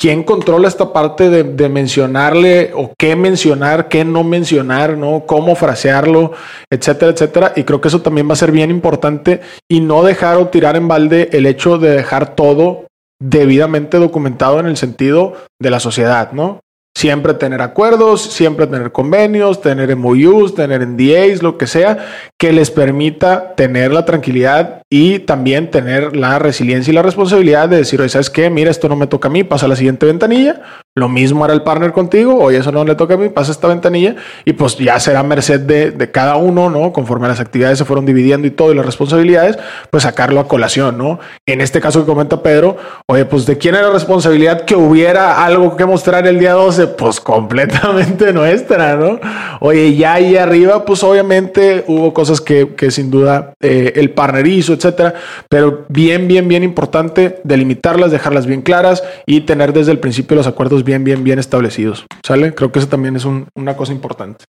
¿Quién 0.05 0.21
controla 0.21 0.67
esta 0.67 0.93
parte 0.93 1.31
de, 1.31 1.67
mencionarle 1.67 2.69
o 2.75 2.93
qué 2.95 3.15
mencionar, 3.15 3.87
qué 3.87 4.05
no 4.05 4.23
mencionar, 4.23 4.95
¿no? 4.99 5.25
Cómo 5.25 5.55
frasearlo, 5.55 6.31
etcétera, 6.69 7.11
etcétera. 7.11 7.53
Y 7.55 7.63
creo 7.63 7.81
que 7.81 7.87
eso 7.87 8.03
también 8.03 8.29
va 8.29 8.33
a 8.33 8.35
ser 8.35 8.51
bien 8.51 8.69
importante 8.69 9.41
y 9.67 9.79
no 9.79 10.03
dejar 10.03 10.37
o 10.37 10.49
tirar 10.49 10.75
en 10.75 10.87
balde 10.87 11.29
el 11.31 11.47
hecho 11.47 11.79
de 11.79 11.89
dejar 11.89 12.35
todo 12.35 12.85
debidamente 13.19 13.97
documentado 13.97 14.59
en 14.59 14.67
el 14.67 14.77
sentido 14.77 15.33
de 15.59 15.71
la 15.71 15.79
sociedad, 15.79 16.33
¿no? 16.33 16.59
Siempre 16.97 17.33
tener 17.33 17.61
acuerdos, 17.61 18.21
siempre 18.21 18.67
tener 18.67 18.93
convenios, 18.93 19.61
tener 19.61 19.93
MOUs, 19.97 20.55
tener 20.55 20.87
NDAs, 20.87 21.43
lo 21.43 21.57
que 21.57 21.67
sea, 21.67 22.31
que 22.39 22.53
les 22.53 22.71
permita 22.71 23.53
tener 23.55 23.91
la 23.91 24.05
tranquilidad 24.05 24.81
y 24.89 25.19
también 25.19 25.69
tener 25.71 26.15
la 26.15 26.39
resiliencia 26.39 26.91
y 26.91 26.95
la 26.95 27.01
responsabilidad 27.01 27.67
de 27.67 27.77
decir, 27.77 27.99
oye, 27.99 28.07
¿sabes 28.07 28.29
qué? 28.29 28.49
Mira, 28.49 28.71
esto 28.71 28.87
no 28.87 28.95
me 28.95 29.07
toca 29.07 29.27
a 29.27 29.31
mí, 29.31 29.43
pasa 29.43 29.65
a 29.65 29.69
la 29.69 29.75
siguiente 29.75 30.05
ventanilla. 30.05 30.61
Lo 30.97 31.09
mismo 31.09 31.43
hará 31.43 31.53
el 31.53 31.61
partner 31.61 31.91
contigo, 31.91 32.37
oye, 32.39 32.59
eso 32.59 32.71
no 32.71 32.85
le 32.85 32.95
toca 32.95 33.15
a 33.15 33.17
mí, 33.17 33.27
pasa 33.27 33.51
esta 33.51 33.67
ventanilla 33.67 34.15
y 34.45 34.53
pues 34.53 34.77
ya 34.77 34.97
será 34.97 35.23
merced 35.23 35.59
de, 35.59 35.91
de 35.91 36.09
cada 36.09 36.37
uno, 36.37 36.69
¿no? 36.69 36.93
Conforme 36.93 37.27
las 37.27 37.41
actividades 37.41 37.77
se 37.77 37.83
fueron 37.83 38.05
dividiendo 38.05 38.47
y 38.47 38.51
todo 38.51 38.71
y 38.71 38.75
las 38.75 38.85
responsabilidades, 38.85 39.57
pues 39.89 40.03
sacarlo 40.03 40.39
a 40.39 40.47
colación, 40.47 40.97
¿no? 40.97 41.19
En 41.45 41.59
este 41.59 41.81
caso 41.81 41.99
que 41.99 42.05
comenta 42.05 42.41
Pedro, 42.41 42.77
oye, 43.07 43.25
pues 43.25 43.45
de 43.45 43.57
quién 43.57 43.75
era 43.75 43.87
la 43.87 43.93
responsabilidad 43.93 44.63
que 44.63 44.77
hubiera 44.77 45.43
algo 45.43 45.75
que 45.75 45.85
mostrar 45.85 46.25
el 46.27 46.39
día 46.39 46.53
12, 46.53 46.87
pues 46.87 47.19
completamente 47.19 48.31
nuestra, 48.33 48.95
¿no? 48.95 49.19
Oye, 49.59 49.97
ya 49.97 50.13
ahí 50.13 50.37
arriba, 50.37 50.85
pues 50.85 51.03
obviamente 51.03 51.83
hubo 51.87 52.13
cosas 52.13 52.39
que, 52.39 52.73
que 52.73 52.89
sin 52.89 53.11
duda 53.11 53.53
eh, 53.59 53.91
el 53.97 54.11
partner 54.11 54.47
hizo, 54.47 54.71
etcétera, 54.71 55.13
pero 55.49 55.83
bien, 55.89 56.29
bien, 56.29 56.47
bien 56.47 56.63
importante 56.63 57.41
delimitarlas, 57.43 58.11
dejarlas 58.11 58.45
bien 58.45 58.61
claras 58.61 59.03
y 59.25 59.41
tener 59.41 59.73
desde 59.73 59.91
el 59.91 59.99
principio 59.99 60.37
los 60.37 60.47
acuerdos 60.47 60.84
bien, 60.85 61.03
bien, 61.03 61.23
bien 61.23 61.39
establecidos. 61.39 62.05
¿Sale? 62.25 62.53
Creo 62.53 62.71
que 62.71 62.79
eso 62.79 62.87
también 62.87 63.15
es 63.15 63.25
una 63.25 63.75
cosa 63.75 63.91
importante. 63.91 64.45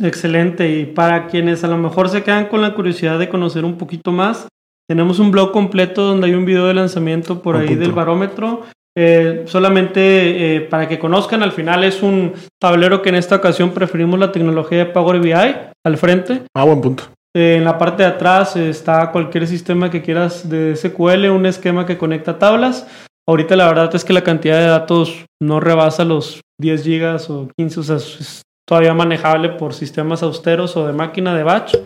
Excelente. 0.00 0.70
Y 0.70 0.86
para 0.86 1.26
quienes 1.26 1.64
a 1.64 1.68
lo 1.68 1.76
mejor 1.76 2.08
se 2.08 2.22
quedan 2.22 2.46
con 2.46 2.62
la 2.62 2.74
curiosidad 2.74 3.18
de 3.18 3.28
conocer 3.28 3.64
un 3.64 3.76
poquito 3.76 4.12
más, 4.12 4.48
tenemos 4.88 5.18
un 5.18 5.30
blog 5.30 5.52
completo 5.52 6.02
donde 6.02 6.26
hay 6.28 6.34
un 6.34 6.44
video 6.44 6.66
de 6.66 6.74
lanzamiento 6.74 7.42
por 7.42 7.56
ahí 7.56 7.74
del 7.74 7.92
barómetro. 7.92 8.62
Eh, 8.94 9.44
solamente 9.46 10.56
eh, 10.56 10.60
para 10.60 10.86
que 10.86 10.98
conozcan, 10.98 11.42
al 11.42 11.52
final 11.52 11.82
es 11.84 12.02
un 12.02 12.32
tablero 12.60 13.00
que 13.00 13.08
en 13.08 13.14
esta 13.14 13.36
ocasión 13.36 13.70
preferimos 13.70 14.18
la 14.18 14.32
tecnología 14.32 14.78
de 14.78 14.86
Power 14.86 15.20
BI 15.20 15.32
al 15.32 15.96
frente. 15.96 16.42
Ah, 16.54 16.64
buen 16.64 16.80
punto. 16.80 17.04
Eh, 17.34 17.56
en 17.56 17.64
la 17.64 17.78
parte 17.78 18.02
de 18.02 18.10
atrás 18.10 18.56
está 18.56 19.10
cualquier 19.10 19.46
sistema 19.46 19.90
que 19.90 20.02
quieras 20.02 20.48
de 20.48 20.76
SQL, 20.76 21.30
un 21.30 21.46
esquema 21.46 21.86
que 21.86 21.96
conecta 21.96 22.38
tablas. 22.38 22.86
Ahorita 23.28 23.54
la 23.56 23.66
verdad 23.66 23.94
es 23.94 24.04
que 24.04 24.12
la 24.12 24.24
cantidad 24.24 24.58
de 24.58 24.66
datos 24.66 25.24
no 25.40 25.60
rebasa 25.60 26.04
los 26.04 26.40
10 26.60 26.82
gigas 26.82 27.30
o 27.30 27.48
15, 27.56 27.80
o 27.80 27.82
sea, 27.82 27.96
es 27.96 28.42
todavía 28.66 28.94
manejable 28.94 29.50
por 29.50 29.74
sistemas 29.74 30.22
austeros 30.22 30.76
o 30.76 30.86
de 30.86 30.92
máquina 30.92 31.34
de 31.34 31.42
batch. 31.42 31.76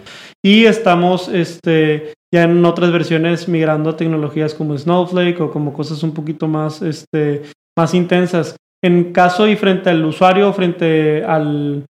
Y 0.45 0.65
estamos 0.65 1.29
este, 1.29 2.15
ya 2.33 2.45
en 2.45 2.65
otras 2.65 2.93
versiones 2.93 3.49
migrando 3.49 3.91
a 3.91 3.97
tecnologías 3.97 4.55
como 4.55 4.77
Snowflake 4.77 5.41
o 5.41 5.51
como 5.51 5.73
cosas 5.73 6.03
un 6.03 6.15
poquito 6.15 6.49
más, 6.49 6.83
este, 6.83 7.43
más 7.77 7.93
intensas. 7.95 8.57
En 8.83 9.13
caso 9.13 9.49
y 9.49 9.57
frente 9.57 9.91
al 9.91 10.05
usuario, 10.05 10.53
frente 10.53 11.25
al, 11.25 11.85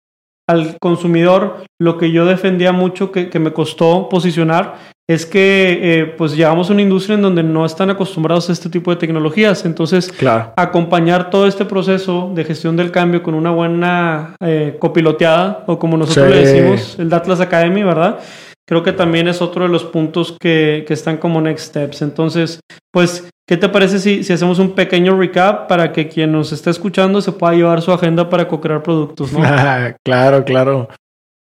al 0.49 0.77
consumidor, 0.79 1.63
lo 1.79 1.97
que 1.97 2.11
yo 2.11 2.25
defendía 2.25 2.71
mucho 2.71 3.11
que, 3.11 3.29
que 3.29 3.39
me 3.39 3.53
costó 3.53 4.09
posicionar 4.09 4.96
es 5.09 5.25
que 5.25 5.79
eh, 5.81 6.05
pues 6.05 6.35
llegamos 6.35 6.69
a 6.69 6.73
una 6.73 6.81
industria 6.81 7.15
en 7.15 7.21
donde 7.21 7.41
no 7.41 7.65
están 7.65 7.89
acostumbrados 7.89 8.49
a 8.49 8.53
este 8.53 8.69
tipo 8.69 8.91
de 8.91 8.97
tecnologías. 8.97 9.63
Entonces, 9.65 10.13
acompañar 10.57 11.29
todo 11.29 11.47
este 11.47 11.63
proceso 11.63 12.31
de 12.35 12.43
gestión 12.43 12.75
del 12.75 12.91
cambio 12.91 13.23
con 13.23 13.33
una 13.33 13.51
buena 13.51 14.35
eh, 14.41 14.75
copiloteada, 14.79 15.63
o 15.65 15.79
como 15.79 15.95
nosotros 15.95 16.29
le 16.29 16.45
decimos, 16.45 16.99
el 16.99 17.09
Datlas 17.09 17.39
Academy, 17.39 17.83
¿verdad? 17.83 18.19
Creo 18.67 18.83
que 18.83 18.91
también 18.91 19.29
es 19.29 19.41
otro 19.41 19.63
de 19.63 19.69
los 19.69 19.85
puntos 19.85 20.35
que, 20.37 20.83
que 20.85 20.93
están 20.93 21.15
como 21.17 21.39
next 21.39 21.69
steps. 21.69 22.01
Entonces, 22.01 22.59
pues, 22.91 23.29
¿qué 23.47 23.55
te 23.55 23.69
parece 23.69 23.99
si, 23.99 24.25
si, 24.25 24.33
hacemos 24.33 24.59
un 24.59 24.71
pequeño 24.75 25.17
recap 25.17 25.69
para 25.69 25.93
que 25.93 26.09
quien 26.09 26.33
nos 26.33 26.51
está 26.51 26.69
escuchando 26.69 27.21
se 27.21 27.31
pueda 27.31 27.53
llevar 27.53 27.81
su 27.81 27.93
agenda 27.93 28.29
para 28.29 28.45
co-crear 28.45 28.83
productos, 28.83 29.31
¿no? 29.31 29.39
claro, 30.03 30.43
claro. 30.43 30.89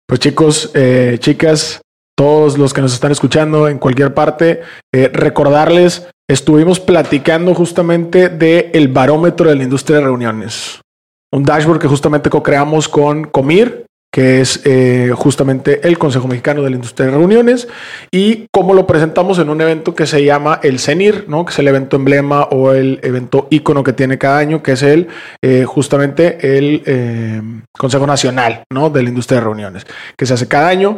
Pues 0.08 0.18
chicos, 0.18 0.72
eh, 0.74 1.16
chicas, 1.20 1.80
todos 2.16 2.59
los 2.59 2.72
que 2.72 2.81
nos 2.81 2.94
están 2.94 3.12
escuchando 3.12 3.68
en 3.68 3.79
cualquier 3.79 4.14
parte, 4.14 4.62
eh, 4.92 5.11
recordarles 5.12 6.09
estuvimos 6.29 6.81
platicando 6.81 7.55
justamente 7.55 8.29
del 8.29 8.70
el 8.72 8.88
barómetro 8.88 9.48
de 9.48 9.57
la 9.57 9.64
industria 9.64 9.98
de 9.98 10.05
reuniones. 10.05 10.81
Un 11.33 11.44
dashboard 11.44 11.81
que 11.81 11.88
justamente 11.88 12.31
co-creamos 12.31 12.88
con 12.88 13.24
Comir, 13.24 13.87
que 14.14 14.40
es 14.40 14.61
eh, 14.64 15.11
justamente 15.12 15.88
el 15.88 15.98
Consejo 15.98 16.29
Mexicano 16.29 16.62
de 16.62 16.70
la 16.70 16.77
Industria 16.77 17.07
de 17.07 17.16
Reuniones, 17.16 17.66
y 18.12 18.46
cómo 18.53 18.72
lo 18.72 18.87
presentamos 18.87 19.40
en 19.40 19.50
un 19.50 19.61
evento 19.61 19.96
que 19.96 20.07
se 20.07 20.24
llama 20.24 20.61
el 20.62 20.79
CENIR, 20.79 21.24
¿no? 21.27 21.44
que 21.44 21.50
es 21.50 21.59
el 21.59 21.66
evento 21.66 21.96
emblema 21.96 22.44
o 22.44 22.70
el 22.70 23.00
evento 23.03 23.48
ícono 23.50 23.83
que 23.83 23.92
tiene 23.92 24.16
cada 24.16 24.38
año, 24.38 24.62
que 24.62 24.70
es 24.70 24.85
el 24.85 25.09
eh, 25.42 25.64
justamente 25.64 26.57
el 26.57 26.85
eh, 26.87 27.42
Consejo 27.77 28.07
Nacional 28.07 28.62
¿no? 28.70 28.88
de 28.88 29.03
la 29.03 29.09
Industria 29.09 29.40
de 29.40 29.46
Reuniones, 29.46 29.85
que 30.16 30.27
se 30.27 30.35
hace 30.35 30.46
cada 30.46 30.68
año. 30.68 30.96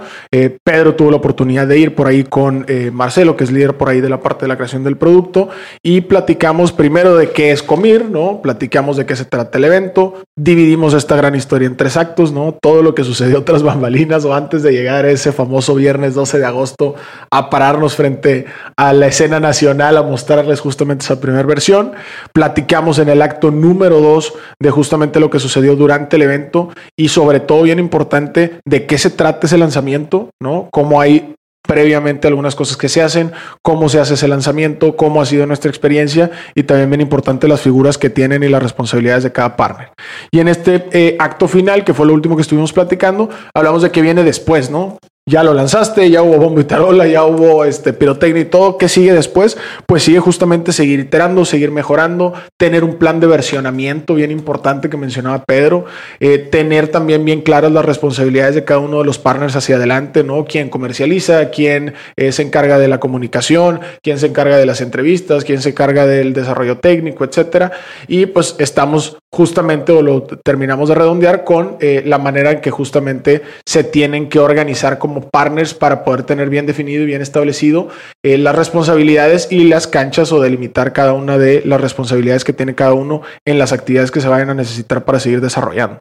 Pedro 0.62 0.94
tuvo 0.94 1.10
la 1.10 1.16
oportunidad 1.16 1.66
de 1.66 1.78
ir 1.78 1.94
por 1.94 2.08
ahí 2.08 2.22
con 2.22 2.66
Marcelo, 2.92 3.34
que 3.34 3.44
es 3.44 3.50
líder 3.50 3.78
por 3.78 3.88
ahí 3.88 4.02
de 4.02 4.10
la 4.10 4.20
parte 4.20 4.44
de 4.44 4.48
la 4.48 4.56
creación 4.56 4.84
del 4.84 4.98
producto, 4.98 5.48
y 5.82 6.02
platicamos 6.02 6.72
primero 6.72 7.16
de 7.16 7.30
qué 7.30 7.50
es 7.52 7.62
Comir, 7.62 8.04
¿no? 8.10 8.42
platicamos 8.42 8.98
de 8.98 9.06
qué 9.06 9.16
se 9.16 9.24
trata 9.24 9.56
el 9.56 9.64
evento, 9.64 10.22
dividimos 10.36 10.92
esta 10.92 11.16
gran 11.16 11.34
historia 11.34 11.66
en 11.66 11.78
tres 11.78 11.96
actos, 11.96 12.30
¿no? 12.30 12.58
todo 12.60 12.82
lo 12.82 12.94
que 12.94 13.05
sucedió 13.06 13.44
tras 13.44 13.62
bambalinas 13.62 14.24
o 14.24 14.34
antes 14.34 14.62
de 14.62 14.72
llegar 14.72 15.06
ese 15.06 15.32
famoso 15.32 15.74
viernes 15.74 16.14
12 16.14 16.38
de 16.38 16.44
agosto 16.44 16.94
a 17.30 17.48
pararnos 17.48 17.96
frente 17.96 18.46
a 18.76 18.92
la 18.92 19.06
escena 19.06 19.40
nacional 19.40 19.96
a 19.96 20.02
mostrarles 20.02 20.60
justamente 20.60 21.04
esa 21.04 21.20
primera 21.20 21.46
versión. 21.46 21.92
Platicamos 22.32 22.98
en 22.98 23.08
el 23.08 23.22
acto 23.22 23.50
número 23.50 24.00
2 24.00 24.34
de 24.60 24.70
justamente 24.70 25.20
lo 25.20 25.30
que 25.30 25.38
sucedió 25.38 25.76
durante 25.76 26.16
el 26.16 26.22
evento 26.22 26.70
y 26.96 27.08
sobre 27.08 27.40
todo 27.40 27.62
bien 27.62 27.78
importante 27.78 28.60
de 28.66 28.86
qué 28.86 28.98
se 28.98 29.10
trata 29.10 29.46
ese 29.46 29.56
lanzamiento, 29.56 30.30
¿no? 30.40 30.68
Cómo 30.72 31.00
hay 31.00 31.35
previamente 31.66 32.28
algunas 32.28 32.54
cosas 32.54 32.76
que 32.76 32.88
se 32.88 33.02
hacen, 33.02 33.32
cómo 33.62 33.88
se 33.88 34.00
hace 34.00 34.14
ese 34.14 34.28
lanzamiento, 34.28 34.96
cómo 34.96 35.20
ha 35.20 35.26
sido 35.26 35.46
nuestra 35.46 35.70
experiencia 35.70 36.30
y 36.54 36.62
también 36.62 36.90
bien 36.90 37.00
importante 37.00 37.48
las 37.48 37.60
figuras 37.60 37.98
que 37.98 38.10
tienen 38.10 38.42
y 38.42 38.48
las 38.48 38.62
responsabilidades 38.62 39.24
de 39.24 39.32
cada 39.32 39.56
partner. 39.56 39.90
Y 40.30 40.40
en 40.40 40.48
este 40.48 40.86
eh, 40.92 41.16
acto 41.18 41.48
final, 41.48 41.84
que 41.84 41.94
fue 41.94 42.06
lo 42.06 42.14
último 42.14 42.36
que 42.36 42.42
estuvimos 42.42 42.72
platicando, 42.72 43.28
hablamos 43.54 43.82
de 43.82 43.90
qué 43.90 44.00
viene 44.00 44.24
después, 44.24 44.70
¿no? 44.70 44.98
Ya 45.28 45.42
lo 45.42 45.54
lanzaste, 45.54 46.08
ya 46.08 46.22
hubo 46.22 46.38
bomba 46.38 46.60
y 46.60 46.64
tarola, 46.64 47.04
ya 47.08 47.24
hubo 47.24 47.64
este 47.64 47.92
pirotecnia 47.92 48.42
y 48.42 48.44
todo. 48.44 48.78
¿Qué 48.78 48.88
sigue 48.88 49.12
después? 49.12 49.58
Pues 49.84 50.04
sigue 50.04 50.20
justamente 50.20 50.70
seguir 50.72 51.00
iterando, 51.00 51.44
seguir 51.44 51.72
mejorando, 51.72 52.32
tener 52.56 52.84
un 52.84 52.94
plan 52.94 53.18
de 53.18 53.26
versionamiento 53.26 54.14
bien 54.14 54.30
importante 54.30 54.88
que 54.88 54.96
mencionaba 54.96 55.44
Pedro, 55.44 55.84
eh, 56.20 56.38
tener 56.38 56.88
también 56.88 57.24
bien 57.24 57.40
claras 57.40 57.72
las 57.72 57.84
responsabilidades 57.84 58.54
de 58.54 58.62
cada 58.62 58.78
uno 58.78 59.00
de 59.00 59.04
los 59.04 59.18
partners 59.18 59.56
hacia 59.56 59.76
adelante, 59.76 60.22
¿no? 60.22 60.44
Quién 60.44 60.68
comercializa, 60.68 61.50
quién 61.50 61.94
eh, 62.16 62.30
se 62.30 62.42
encarga 62.42 62.78
de 62.78 62.86
la 62.86 63.00
comunicación, 63.00 63.80
quién 64.04 64.20
se 64.20 64.26
encarga 64.26 64.58
de 64.58 64.66
las 64.66 64.80
entrevistas, 64.80 65.44
quién 65.44 65.60
se 65.60 65.70
encarga 65.70 66.06
del 66.06 66.34
desarrollo 66.34 66.78
técnico, 66.78 67.24
etcétera. 67.24 67.72
Y 68.06 68.26
pues 68.26 68.54
estamos 68.60 69.18
justamente 69.36 69.92
o 69.92 70.02
lo 70.02 70.22
terminamos 70.22 70.88
de 70.88 70.94
redondear 70.94 71.44
con 71.44 71.76
eh, 71.80 72.02
la 72.06 72.18
manera 72.18 72.52
en 72.52 72.60
que 72.60 72.70
justamente 72.70 73.42
se 73.66 73.84
tienen 73.84 74.28
que 74.28 74.38
organizar 74.38 74.98
como 74.98 75.15
partners 75.22 75.74
para 75.74 76.04
poder 76.04 76.22
tener 76.22 76.50
bien 76.50 76.66
definido 76.66 77.02
y 77.02 77.06
bien 77.06 77.22
establecido 77.22 77.88
eh, 78.24 78.38
las 78.38 78.54
responsabilidades 78.54 79.48
y 79.50 79.64
las 79.64 79.86
canchas 79.86 80.32
o 80.32 80.40
delimitar 80.40 80.92
cada 80.92 81.12
una 81.12 81.38
de 81.38 81.62
las 81.64 81.80
responsabilidades 81.80 82.44
que 82.44 82.52
tiene 82.52 82.74
cada 82.74 82.94
uno 82.94 83.22
en 83.44 83.58
las 83.58 83.72
actividades 83.72 84.10
que 84.10 84.20
se 84.20 84.28
vayan 84.28 84.50
a 84.50 84.54
necesitar 84.54 85.04
para 85.04 85.20
seguir 85.20 85.40
desarrollando. 85.40 85.98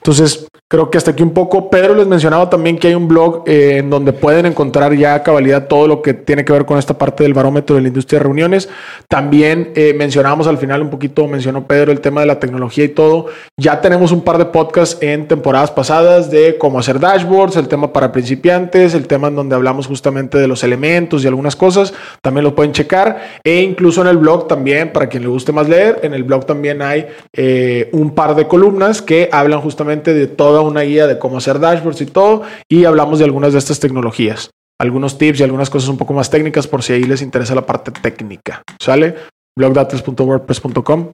Entonces, 0.00 0.48
creo 0.66 0.88
que 0.88 0.96
hasta 0.96 1.10
aquí 1.10 1.22
un 1.22 1.34
poco. 1.34 1.68
Pedro 1.68 1.94
les 1.94 2.06
mencionaba 2.06 2.48
también 2.48 2.78
que 2.78 2.88
hay 2.88 2.94
un 2.94 3.06
blog 3.06 3.42
eh, 3.46 3.78
en 3.78 3.90
donde 3.90 4.12
pueden 4.12 4.46
encontrar 4.46 4.94
ya 4.94 5.14
a 5.14 5.22
cabalidad 5.22 5.66
todo 5.66 5.86
lo 5.86 6.00
que 6.00 6.14
tiene 6.14 6.44
que 6.44 6.52
ver 6.52 6.64
con 6.64 6.78
esta 6.78 6.96
parte 6.96 7.24
del 7.24 7.34
barómetro 7.34 7.76
de 7.76 7.82
la 7.82 7.88
industria 7.88 8.18
de 8.18 8.22
reuniones. 8.22 8.68
También 9.08 9.72
eh, 9.74 9.92
mencionábamos 9.94 10.46
al 10.46 10.56
final 10.58 10.80
un 10.80 10.88
poquito, 10.88 11.26
mencionó 11.26 11.66
Pedro 11.66 11.90
el 11.92 12.00
tema 12.00 12.20
de 12.20 12.28
la 12.28 12.38
tecnología 12.38 12.84
y 12.84 12.88
todo. 12.88 13.26
Ya 13.58 13.80
tenemos 13.80 14.10
un 14.12 14.22
par 14.22 14.38
de 14.38 14.46
podcasts 14.46 14.96
en 15.02 15.28
temporadas 15.28 15.70
pasadas 15.70 16.30
de 16.30 16.56
cómo 16.56 16.78
hacer 16.78 16.98
dashboards, 16.98 17.56
el 17.56 17.68
tema 17.68 17.92
para 17.92 18.10
principiantes, 18.10 18.94
el 18.94 19.06
tema 19.06 19.28
en 19.28 19.36
donde 19.36 19.56
hablamos 19.56 19.86
justamente 19.86 20.38
de 20.38 20.46
los 20.46 20.64
elementos 20.64 21.24
y 21.24 21.26
algunas 21.26 21.56
cosas. 21.56 21.92
También 22.22 22.44
lo 22.44 22.54
pueden 22.54 22.72
checar. 22.72 23.20
E 23.44 23.60
incluso 23.60 24.00
en 24.00 24.06
el 24.06 24.16
blog 24.16 24.48
también, 24.48 24.92
para 24.92 25.08
quien 25.08 25.24
le 25.24 25.28
guste 25.28 25.52
más 25.52 25.68
leer, 25.68 25.98
en 26.04 26.14
el 26.14 26.22
blog 26.22 26.46
también 26.46 26.80
hay 26.80 27.08
eh, 27.34 27.90
un 27.92 28.14
par 28.14 28.34
de 28.36 28.46
columnas 28.46 29.02
que 29.02 29.28
hablan 29.32 29.60
justamente 29.60 29.89
de 29.96 30.26
toda 30.26 30.60
una 30.60 30.82
guía 30.82 31.06
de 31.06 31.18
cómo 31.18 31.38
hacer 31.38 31.58
dashboards 31.58 32.00
y 32.00 32.06
todo, 32.06 32.42
y 32.68 32.84
hablamos 32.84 33.18
de 33.18 33.24
algunas 33.24 33.52
de 33.52 33.58
estas 33.58 33.80
tecnologías, 33.80 34.50
algunos 34.80 35.18
tips 35.18 35.40
y 35.40 35.42
algunas 35.42 35.70
cosas 35.70 35.88
un 35.88 35.98
poco 35.98 36.12
más 36.12 36.30
técnicas 36.30 36.66
por 36.66 36.82
si 36.82 36.92
ahí 36.92 37.04
les 37.04 37.22
interesa 37.22 37.54
la 37.54 37.66
parte 37.66 37.90
técnica. 37.90 38.62
¿Sale? 38.80 39.16
blogdatas.wordpress.com 39.58 41.10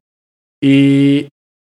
y 0.62 1.28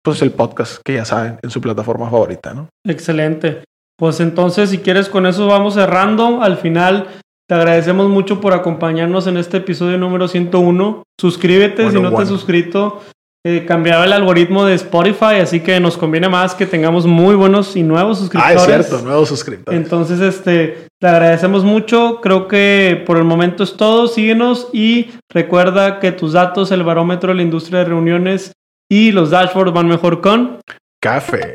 pues 0.05 0.23
el 0.23 0.33
podcast 0.33 0.81
que 0.85 0.95
ya 0.95 1.05
saben 1.05 1.39
en 1.43 1.51
su 1.51 1.61
plataforma 1.61 2.11
favorita, 2.11 2.55
¿no? 2.55 2.69
Excelente. 2.87 3.65
Pues 3.99 4.21
entonces, 4.21 4.71
si 4.71 4.79
quieres, 4.79 5.09
con 5.09 5.27
eso 5.27 5.47
vamos 5.47 5.75
cerrando. 5.75 6.43
Al 6.43 6.57
final, 6.57 7.09
te 7.49 7.55
agradecemos 7.55 8.09
mucho 8.09 8.41
por 8.41 8.53
acompañarnos 8.53 9.27
en 9.27 9.37
este 9.37 9.59
episodio 9.59 9.99
número 9.99 10.27
101. 10.29 11.03
Suscríbete 11.21 11.91
si 11.91 12.01
no 12.01 12.15
te 12.15 12.23
has 12.23 12.29
suscrito 12.29 13.03
eh, 13.45 13.65
cambiaba 13.67 14.05
el 14.05 14.13
algoritmo 14.13 14.65
de 14.65 14.75
Spotify, 14.75 15.41
así 15.43 15.61
que 15.61 15.81
nos 15.81 15.97
conviene 15.97 16.29
más 16.29 16.55
que 16.55 16.65
tengamos 16.65 17.07
muy 17.07 17.35
buenos 17.35 17.75
y 17.75 17.83
nuevos 17.83 18.19
suscriptores. 18.19 18.57
Ah, 18.57 18.61
es 18.61 18.67
cierto, 18.67 19.03
nuevos 19.03 19.29
suscriptores. 19.29 19.81
Entonces, 19.81 20.21
este, 20.21 20.87
te 21.01 21.07
agradecemos 21.09 21.65
mucho. 21.65 22.21
Creo 22.23 22.47
que 22.47 23.03
por 23.05 23.17
el 23.17 23.25
momento 23.25 23.65
es 23.65 23.77
todo. 23.77 24.07
Síguenos 24.07 24.69
y 24.73 25.11
recuerda 25.29 25.99
que 25.99 26.13
tus 26.13 26.35
datos, 26.35 26.71
el 26.71 26.85
barómetro 26.85 27.31
de 27.31 27.35
la 27.35 27.43
industria 27.43 27.81
de 27.81 27.87
reuniones 27.87 28.53
y 28.89 29.11
los 29.11 29.31
dashboards 29.31 29.73
van 29.73 29.89
mejor 29.89 30.21
con 30.21 30.61
café. 31.01 31.55